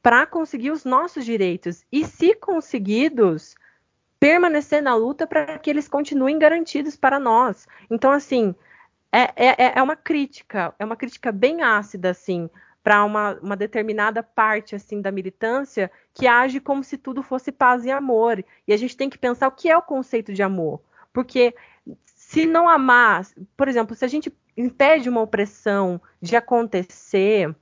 para 0.02 0.26
conseguir 0.26 0.70
os 0.70 0.84
nossos 0.84 1.24
direitos. 1.24 1.84
E 1.90 2.04
se 2.04 2.34
conseguidos, 2.34 3.56
permanecer 4.20 4.82
na 4.82 4.94
luta 4.94 5.26
para 5.26 5.58
que 5.58 5.68
eles 5.68 5.88
continuem 5.88 6.38
garantidos 6.38 6.96
para 6.96 7.18
nós. 7.18 7.66
Então, 7.90 8.10
assim, 8.10 8.54
é, 9.12 9.32
é, 9.36 9.78
é 9.78 9.82
uma 9.82 9.96
crítica, 9.96 10.74
é 10.78 10.84
uma 10.84 10.96
crítica 10.96 11.32
bem 11.32 11.62
ácida, 11.62 12.10
assim, 12.10 12.48
para 12.82 13.04
uma, 13.04 13.34
uma, 13.42 13.56
determinada 13.56 14.22
parte 14.22 14.76
assim 14.76 15.00
da 15.00 15.10
militância 15.10 15.90
que 16.14 16.24
age 16.26 16.60
como 16.60 16.84
se 16.84 16.96
tudo 16.96 17.20
fosse 17.20 17.50
paz 17.50 17.84
e 17.84 17.90
amor. 17.90 18.44
E 18.66 18.72
a 18.72 18.76
gente 18.76 18.96
tem 18.96 19.10
que 19.10 19.18
pensar 19.18 19.48
o 19.48 19.52
que 19.52 19.68
é 19.68 19.76
o 19.76 19.82
conceito 19.82 20.32
de 20.32 20.42
amor. 20.42 20.80
Porque 21.12 21.52
se 22.28 22.44
não 22.44 22.68
amar, 22.68 23.24
por 23.56 23.68
exemplo, 23.68 23.94
se 23.94 24.04
a 24.04 24.08
gente 24.08 24.36
impede 24.56 25.08
uma 25.08 25.20
opressão 25.20 26.02
de 26.20 26.34
acontecer, 26.34 27.54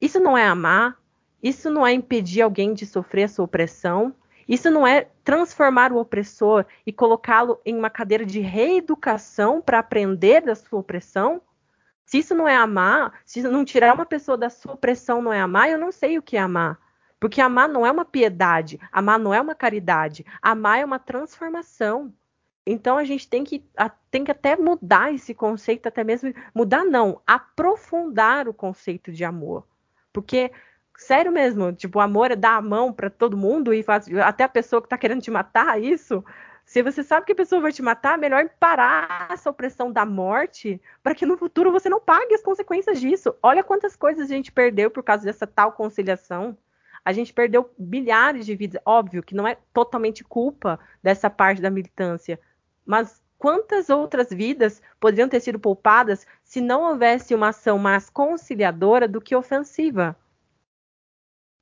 isso 0.00 0.18
não 0.18 0.36
é 0.36 0.44
amar, 0.44 1.00
isso 1.40 1.70
não 1.70 1.86
é 1.86 1.92
impedir 1.92 2.42
alguém 2.42 2.74
de 2.74 2.84
sofrer 2.84 3.22
a 3.22 3.28
sua 3.28 3.44
opressão, 3.44 4.12
isso 4.48 4.72
não 4.72 4.84
é 4.84 5.06
transformar 5.22 5.92
o 5.92 5.98
opressor 5.98 6.66
e 6.84 6.92
colocá-lo 6.92 7.60
em 7.64 7.78
uma 7.78 7.88
cadeira 7.88 8.26
de 8.26 8.40
reeducação 8.40 9.62
para 9.62 9.78
aprender 9.78 10.40
da 10.40 10.56
sua 10.56 10.80
opressão. 10.80 11.40
Se 12.04 12.18
isso 12.18 12.34
não 12.34 12.48
é 12.48 12.56
amar, 12.56 13.20
se 13.24 13.40
não 13.40 13.64
tirar 13.64 13.94
uma 13.94 14.04
pessoa 14.04 14.36
da 14.36 14.50
sua 14.50 14.74
opressão 14.74 15.22
não 15.22 15.32
é 15.32 15.40
amar, 15.40 15.70
eu 15.70 15.78
não 15.78 15.92
sei 15.92 16.18
o 16.18 16.22
que 16.22 16.36
é 16.36 16.40
amar. 16.40 16.76
Porque 17.20 17.40
amar 17.40 17.68
não 17.68 17.86
é 17.86 17.92
uma 17.92 18.04
piedade, 18.04 18.80
amar 18.90 19.20
não 19.20 19.32
é 19.32 19.40
uma 19.40 19.54
caridade, 19.54 20.26
amar 20.42 20.80
é 20.80 20.84
uma 20.84 20.98
transformação. 20.98 22.12
Então 22.66 22.98
a 22.98 23.04
gente 23.04 23.28
tem 23.28 23.44
que, 23.44 23.64
tem 24.10 24.24
que 24.24 24.30
até 24.30 24.56
mudar 24.56 25.14
esse 25.14 25.32
conceito, 25.32 25.86
até 25.86 26.02
mesmo 26.02 26.34
mudar 26.52 26.84
não, 26.84 27.22
aprofundar 27.24 28.48
o 28.48 28.54
conceito 28.54 29.12
de 29.12 29.24
amor. 29.24 29.64
Porque 30.12 30.50
sério 30.96 31.30
mesmo, 31.30 31.72
tipo, 31.72 31.98
o 31.98 32.02
amor 32.02 32.32
é 32.32 32.36
dar 32.36 32.56
a 32.56 32.62
mão 32.62 32.92
para 32.92 33.08
todo 33.08 33.36
mundo 33.36 33.72
e 33.72 33.82
faz, 33.82 34.08
até 34.18 34.42
a 34.42 34.48
pessoa 34.48 34.82
que 34.82 34.86
está 34.86 34.98
querendo 34.98 35.22
te 35.22 35.30
matar, 35.30 35.80
isso. 35.80 36.24
Se 36.64 36.82
você 36.82 37.04
sabe 37.04 37.24
que 37.24 37.32
a 37.32 37.36
pessoa 37.36 37.62
vai 37.62 37.70
te 37.70 37.80
matar, 37.80 38.14
é 38.14 38.20
melhor 38.20 38.50
parar 38.58 39.28
essa 39.30 39.48
opressão 39.48 39.92
da 39.92 40.04
morte 40.04 40.82
para 41.00 41.14
que 41.14 41.24
no 41.24 41.36
futuro 41.36 41.70
você 41.70 41.88
não 41.88 42.00
pague 42.00 42.34
as 42.34 42.42
consequências 42.42 43.00
disso. 43.00 43.32
Olha 43.40 43.62
quantas 43.62 43.94
coisas 43.94 44.28
a 44.28 44.34
gente 44.34 44.50
perdeu 44.50 44.90
por 44.90 45.04
causa 45.04 45.24
dessa 45.24 45.46
tal 45.46 45.70
conciliação. 45.70 46.58
A 47.04 47.12
gente 47.12 47.32
perdeu 47.32 47.70
bilhares 47.78 48.44
de 48.44 48.56
vidas. 48.56 48.82
Óbvio 48.84 49.22
que 49.22 49.36
não 49.36 49.46
é 49.46 49.56
totalmente 49.72 50.24
culpa 50.24 50.80
dessa 51.00 51.30
parte 51.30 51.62
da 51.62 51.70
militância, 51.70 52.40
mas 52.86 53.20
quantas 53.36 53.90
outras 53.90 54.30
vidas 54.30 54.80
poderiam 55.00 55.28
ter 55.28 55.40
sido 55.40 55.58
poupadas 55.58 56.26
se 56.44 56.60
não 56.60 56.82
houvesse 56.82 57.34
uma 57.34 57.48
ação 57.48 57.78
mais 57.78 58.08
conciliadora 58.08 59.06
do 59.08 59.20
que 59.20 59.34
ofensiva? 59.34 60.16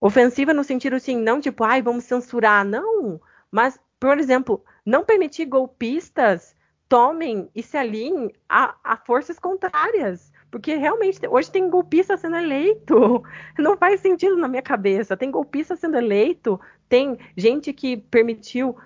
Ofensiva 0.00 0.52
no 0.52 0.62
sentido 0.62 0.96
assim, 0.96 1.16
não 1.16 1.40
tipo, 1.40 1.64
ai, 1.64 1.80
vamos 1.80 2.04
censurar, 2.04 2.64
não. 2.64 3.20
Mas, 3.50 3.80
por 3.98 4.18
exemplo, 4.18 4.62
não 4.84 5.04
permitir 5.04 5.46
golpistas 5.46 6.54
tomem 6.88 7.50
e 7.54 7.62
se 7.62 7.76
alinhem 7.76 8.32
a, 8.48 8.76
a 8.84 8.96
forças 8.96 9.38
contrárias. 9.38 10.32
Porque 10.50 10.76
realmente, 10.76 11.26
hoje 11.26 11.50
tem 11.50 11.68
golpista 11.68 12.16
sendo 12.16 12.37
eleito. 12.37 13.24
Não 13.58 13.76
faz 13.76 13.98
sentido 13.98 14.37
na 14.37 14.46
minha 14.46 14.62
cabeça. 14.62 15.16
Tem 15.16 15.28
golpista 15.28 15.74
sendo 15.74 15.96
eleito, 15.96 16.60
tem 16.88 17.18
gente 17.37 17.72
que 17.72 17.96
permitiu 17.96 18.76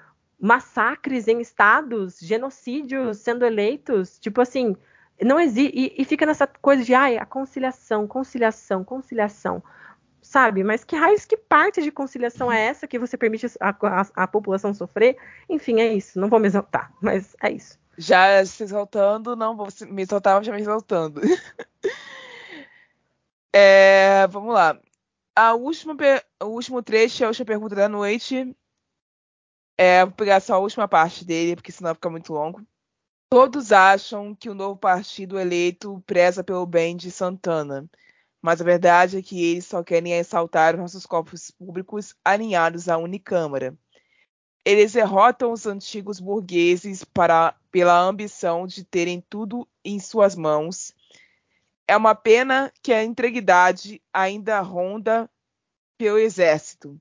massacres 0.40 1.28
em 1.28 1.40
estados, 1.40 2.18
genocídios 2.20 3.18
sendo 3.18 3.44
eleitos. 3.44 4.18
Tipo 4.18 4.40
assim, 4.40 4.76
não 5.20 5.38
existe. 5.38 5.94
E, 5.96 6.04
fica 6.04 6.24
nessa 6.24 6.46
coisa 6.46 6.84
de, 6.84 6.94
ai, 6.94 7.18
a 7.18 7.26
conciliação, 7.26 8.06
conciliação, 8.06 8.84
conciliação 8.84 9.62
sabe? 10.28 10.62
Mas 10.62 10.84
que 10.84 10.94
raios, 10.94 11.24
que 11.24 11.36
parte 11.36 11.82
de 11.82 11.90
conciliação 11.90 12.52
é 12.52 12.66
essa 12.66 12.86
que 12.86 12.98
você 12.98 13.16
permite 13.16 13.46
a, 13.60 13.70
a, 13.70 14.06
a, 14.14 14.26
população 14.26 14.74
sofrer? 14.74 15.16
Enfim, 15.48 15.80
é 15.80 15.94
isso. 15.94 16.20
Não 16.20 16.28
vou 16.28 16.38
me 16.38 16.46
exaltar, 16.46 16.92
mas 17.00 17.34
é 17.42 17.50
isso. 17.50 17.78
Já 17.96 18.44
se 18.44 18.62
exaltando, 18.62 19.34
não 19.34 19.56
vou 19.56 19.68
me 19.88 20.02
exaltar, 20.02 20.42
já 20.44 20.52
me 20.52 20.60
exaltando. 20.60 21.20
é, 23.52 24.26
vamos 24.28 24.52
lá. 24.52 24.78
A 25.34 25.54
última, 25.54 25.96
o 26.42 26.46
último 26.46 26.82
trecho, 26.82 27.24
a 27.24 27.28
última 27.28 27.46
pergunta 27.46 27.74
da 27.74 27.88
noite. 27.88 28.54
É, 29.78 30.04
vou 30.04 30.12
pegar 30.12 30.40
só 30.40 30.54
a 30.54 30.58
última 30.58 30.88
parte 30.88 31.24
dele, 31.24 31.54
porque 31.54 31.72
senão 31.72 31.94
fica 31.94 32.10
muito 32.10 32.32
longo. 32.32 32.60
Todos 33.30 33.72
acham 33.72 34.34
que 34.34 34.50
o 34.50 34.54
novo 34.54 34.76
partido 34.76 35.38
eleito 35.38 36.02
preza 36.06 36.42
pelo 36.42 36.66
bem 36.66 36.96
de 36.96 37.10
Santana 37.10 37.88
mas 38.40 38.60
a 38.60 38.64
verdade 38.64 39.18
é 39.18 39.22
que 39.22 39.42
eles 39.42 39.66
só 39.66 39.82
querem 39.82 40.12
ressaltar 40.12 40.74
os 40.74 40.80
nossos 40.80 41.06
corpos 41.06 41.50
públicos 41.50 42.14
alinhados 42.24 42.88
à 42.88 42.96
unicâmara. 42.96 43.76
Eles 44.64 44.92
derrotam 44.92 45.52
os 45.52 45.66
antigos 45.66 46.20
burgueses 46.20 47.02
para, 47.02 47.54
pela 47.70 48.00
ambição 48.00 48.66
de 48.66 48.84
terem 48.84 49.20
tudo 49.28 49.66
em 49.84 49.98
suas 49.98 50.36
mãos. 50.36 50.94
É 51.86 51.96
uma 51.96 52.14
pena 52.14 52.72
que 52.82 52.92
a 52.92 53.02
integridade 53.02 54.00
ainda 54.12 54.60
ronda 54.60 55.28
pelo 55.96 56.18
exército. 56.18 57.00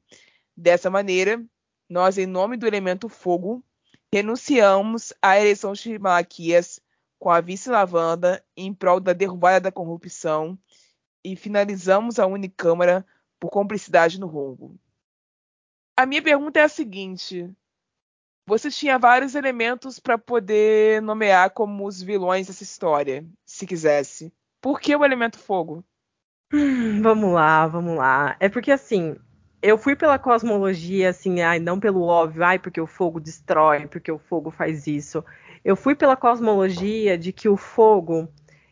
Dessa 0.55 0.89
maneira, 0.89 1.43
nós, 1.89 2.17
em 2.17 2.25
nome 2.25 2.57
do 2.57 2.67
elemento 2.67 3.07
fogo, 3.07 3.63
renunciamos 4.11 5.13
à 5.21 5.39
eleição 5.39 5.73
de 5.73 5.97
Malaquias 5.97 6.79
com 7.19 7.29
a 7.29 7.41
vice-lavanda 7.41 8.43
em 8.55 8.73
prol 8.73 8.99
da 8.99 9.13
derrubada 9.13 9.61
da 9.61 9.71
corrupção 9.71 10.57
e 11.23 11.35
finalizamos 11.35 12.19
a 12.19 12.27
Unicâmara 12.27 13.05
por 13.39 13.49
cumplicidade 13.49 14.19
no 14.19 14.27
roubo. 14.27 14.77
A 15.95 16.05
minha 16.05 16.21
pergunta 16.21 16.59
é 16.59 16.63
a 16.63 16.69
seguinte: 16.69 17.49
você 18.45 18.69
tinha 18.69 18.97
vários 18.97 19.35
elementos 19.35 19.99
para 19.99 20.17
poder 20.17 21.01
nomear 21.01 21.51
como 21.51 21.85
os 21.85 22.01
vilões 22.01 22.47
dessa 22.47 22.63
história, 22.63 23.25
se 23.45 23.65
quisesse. 23.65 24.31
Por 24.61 24.79
que 24.79 24.95
o 24.95 25.03
elemento 25.03 25.37
fogo? 25.37 25.83
Hum, 26.53 27.01
vamos 27.01 27.33
lá, 27.33 27.67
vamos 27.67 27.97
lá. 27.97 28.37
É 28.39 28.47
porque 28.47 28.71
assim, 28.71 29.17
eu 29.67 29.77
fui 29.77 29.97
pela 29.97 30.17
cosmologia, 30.17 31.09
assim, 31.09 31.41
ai, 31.41 31.59
não 31.59 31.77
pelo 31.77 32.03
óbvio, 32.03 32.41
ai, 32.41 32.57
porque 32.57 32.79
o 32.79 32.87
fogo 32.87 33.19
destrói, 33.19 33.85
porque 33.85 34.09
o 34.09 34.17
fogo 34.17 34.49
faz 34.49 34.87
isso. 34.87 35.25
Eu 35.63 35.75
fui 35.75 35.93
pela 35.93 36.15
cosmologia 36.15 37.17
de 37.17 37.33
que 37.33 37.49
o 37.49 37.57
fogo 37.57 38.29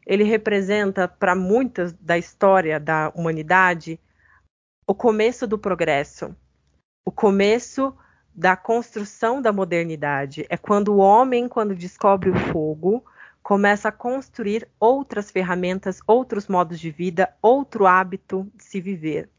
ele 0.07 0.23
representa 0.23 1.05
para 1.05 1.35
muitas 1.35 1.91
da 1.91 2.17
história 2.17 2.79
da 2.79 3.11
humanidade 3.13 3.99
o 4.87 4.95
começo 4.95 5.45
do 5.45 5.59
progresso, 5.59 6.33
o 7.03 7.11
começo 7.11 7.93
da 8.33 8.55
construção 8.55 9.41
da 9.41 9.51
modernidade. 9.51 10.45
É 10.49 10.55
quando 10.55 10.93
o 10.93 10.97
homem, 10.99 11.49
quando 11.49 11.75
descobre 11.75 12.29
o 12.29 12.39
fogo, 12.53 13.03
começa 13.43 13.89
a 13.89 13.91
construir 13.91 14.65
outras 14.79 15.29
ferramentas, 15.29 15.99
outros 16.07 16.47
modos 16.47 16.79
de 16.79 16.89
vida, 16.89 17.35
outro 17.41 17.85
hábito 17.85 18.49
de 18.55 18.63
se 18.63 18.79
viver 18.79 19.29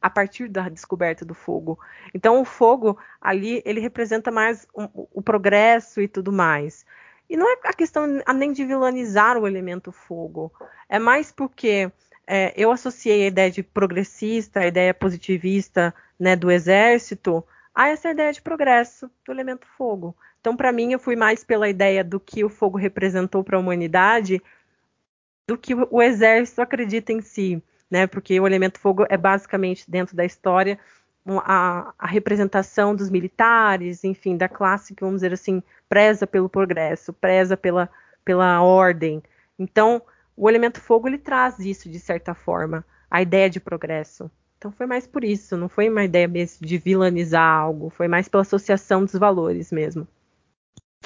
a 0.00 0.10
partir 0.10 0.48
da 0.48 0.68
descoberta 0.68 1.24
do 1.24 1.34
fogo. 1.34 1.78
Então 2.14 2.40
o 2.40 2.44
fogo 2.44 2.98
ali 3.20 3.62
ele 3.64 3.80
representa 3.80 4.30
mais 4.30 4.66
o, 4.74 5.08
o 5.14 5.22
progresso 5.22 6.00
e 6.00 6.08
tudo 6.08 6.32
mais. 6.32 6.84
E 7.28 7.36
não 7.36 7.50
é 7.50 7.56
a 7.64 7.72
questão 7.72 8.06
nem 8.34 8.52
de 8.52 8.64
vilanizar 8.64 9.36
o 9.36 9.46
elemento 9.46 9.90
fogo, 9.90 10.52
é 10.88 10.98
mais 10.98 11.32
porque 11.32 11.90
é, 12.26 12.52
eu 12.56 12.70
associei 12.70 13.24
a 13.24 13.28
ideia 13.28 13.50
de 13.50 13.62
progressista, 13.62 14.60
a 14.60 14.66
ideia 14.66 14.94
positivista 14.94 15.94
né, 16.18 16.36
do 16.36 16.50
exército, 16.50 17.44
a 17.74 17.88
essa 17.88 18.10
ideia 18.10 18.32
de 18.32 18.40
progresso 18.40 19.10
do 19.24 19.32
elemento 19.32 19.66
fogo. 19.76 20.16
Então, 20.40 20.56
para 20.56 20.72
mim, 20.72 20.92
eu 20.92 20.98
fui 20.98 21.16
mais 21.16 21.42
pela 21.42 21.68
ideia 21.68 22.04
do 22.04 22.20
que 22.20 22.44
o 22.44 22.48
fogo 22.48 22.78
representou 22.78 23.42
para 23.42 23.56
a 23.56 23.60
humanidade 23.60 24.40
do 25.46 25.56
que 25.56 25.74
o, 25.74 26.02
exército 26.02 26.60
acredita 26.60 27.12
em 27.12 27.20
si, 27.20 27.62
né? 27.90 28.06
Porque 28.06 28.38
o 28.40 28.46
elemento 28.46 28.78
fogo 28.78 29.04
é 29.08 29.16
basicamente 29.16 29.90
dentro 29.90 30.16
da 30.16 30.24
história 30.24 30.78
a, 31.44 31.92
a, 31.98 32.06
representação 32.06 32.94
dos 32.94 33.10
militares, 33.10 34.04
enfim, 34.04 34.36
da 34.36 34.48
classe 34.48 34.94
que, 34.94 35.02
vamos 35.02 35.16
dizer 35.16 35.32
assim, 35.32 35.62
preza 35.88 36.26
pelo 36.26 36.48
progresso, 36.48 37.12
preza 37.12 37.56
pela, 37.56 37.88
pela 38.24 38.62
ordem. 38.62 39.22
Então, 39.58 40.00
o 40.36 40.48
elemento 40.48 40.80
fogo 40.80 41.08
ele 41.08 41.18
traz 41.18 41.58
isso 41.58 41.90
de 41.90 41.98
certa 41.98 42.34
forma, 42.34 42.84
a 43.10 43.22
ideia 43.22 43.50
de 43.50 43.58
progresso. 43.58 44.30
Então 44.58 44.70
foi 44.70 44.86
mais 44.86 45.06
por 45.06 45.22
isso, 45.24 45.56
não 45.56 45.68
foi 45.68 45.88
uma 45.88 46.04
ideia 46.04 46.26
mesmo 46.26 46.66
de 46.66 46.78
vilanizar 46.78 47.60
algo, 47.60 47.90
foi 47.90 48.08
mais 48.08 48.28
pela 48.28 48.42
associação 48.42 49.04
dos 49.04 49.14
valores 49.14 49.70
mesmo. 49.70 50.06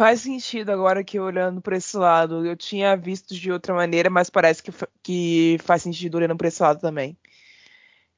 Faz 0.00 0.22
sentido 0.22 0.72
agora 0.72 1.04
que 1.04 1.20
olhando 1.20 1.60
por 1.60 1.74
esse 1.74 1.94
lado. 1.94 2.46
Eu 2.46 2.56
tinha 2.56 2.96
visto 2.96 3.34
de 3.34 3.52
outra 3.52 3.74
maneira, 3.74 4.08
mas 4.08 4.30
parece 4.30 4.62
que, 4.62 4.72
que 5.02 5.58
faz 5.62 5.82
sentido 5.82 6.14
olhando 6.14 6.38
por 6.38 6.46
esse 6.46 6.62
lado 6.62 6.80
também. 6.80 7.18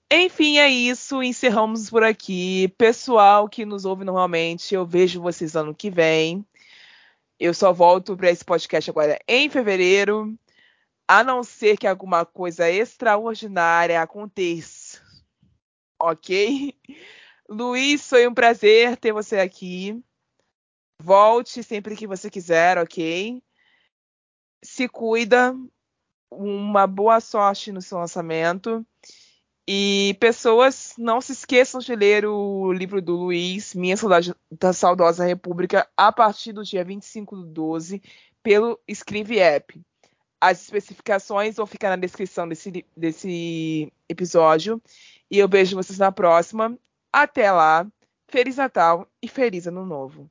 Enfim, 0.08 0.58
é 0.58 0.68
isso. 0.68 1.20
Encerramos 1.24 1.90
por 1.90 2.04
aqui. 2.04 2.72
Pessoal 2.78 3.48
que 3.48 3.66
nos 3.66 3.84
ouve 3.84 4.04
normalmente, 4.04 4.72
eu 4.72 4.86
vejo 4.86 5.20
vocês 5.20 5.56
ano 5.56 5.74
que 5.74 5.90
vem. 5.90 6.46
Eu 7.36 7.52
só 7.52 7.72
volto 7.72 8.16
para 8.16 8.30
esse 8.30 8.44
podcast 8.44 8.88
agora 8.88 9.18
em 9.26 9.50
fevereiro. 9.50 10.38
A 11.08 11.24
não 11.24 11.42
ser 11.42 11.76
que 11.76 11.88
alguma 11.88 12.24
coisa 12.24 12.70
extraordinária 12.70 14.00
aconteça. 14.00 15.00
Ok? 15.98 16.76
Luiz, 17.50 18.08
foi 18.08 18.28
um 18.28 18.32
prazer 18.32 18.96
ter 18.96 19.12
você 19.12 19.40
aqui. 19.40 20.00
Volte 21.02 21.64
sempre 21.64 21.96
que 21.96 22.06
você 22.06 22.30
quiser, 22.30 22.78
ok? 22.78 23.42
Se 24.62 24.88
cuida. 24.88 25.54
Uma 26.30 26.86
boa 26.86 27.20
sorte 27.20 27.72
no 27.72 27.82
seu 27.82 27.98
lançamento. 27.98 28.86
E 29.66 30.16
pessoas, 30.20 30.94
não 30.96 31.20
se 31.20 31.32
esqueçam 31.32 31.80
de 31.80 31.94
ler 31.94 32.24
o 32.24 32.72
livro 32.72 33.02
do 33.02 33.14
Luiz, 33.14 33.74
Minha 33.74 33.96
Saudade 33.96 34.34
da 34.50 34.72
Saudosa 34.72 35.24
República, 35.24 35.88
a 35.96 36.10
partir 36.10 36.52
do 36.52 36.64
dia 36.64 36.84
25 36.84 37.36
do 37.36 37.46
12, 37.46 38.02
pelo 38.42 38.80
Escrive 38.88 39.38
App. 39.38 39.80
As 40.40 40.62
especificações 40.62 41.56
vão 41.56 41.66
ficar 41.66 41.90
na 41.90 41.96
descrição 41.96 42.48
desse, 42.48 42.84
desse 42.96 43.92
episódio. 44.08 44.80
E 45.30 45.38
eu 45.38 45.48
vejo 45.48 45.76
vocês 45.76 45.98
na 45.98 46.10
próxima. 46.10 46.76
Até 47.12 47.50
lá. 47.52 47.86
Feliz 48.28 48.56
Natal 48.56 49.06
e 49.20 49.28
Feliz 49.28 49.66
Ano 49.66 49.84
Novo. 49.84 50.30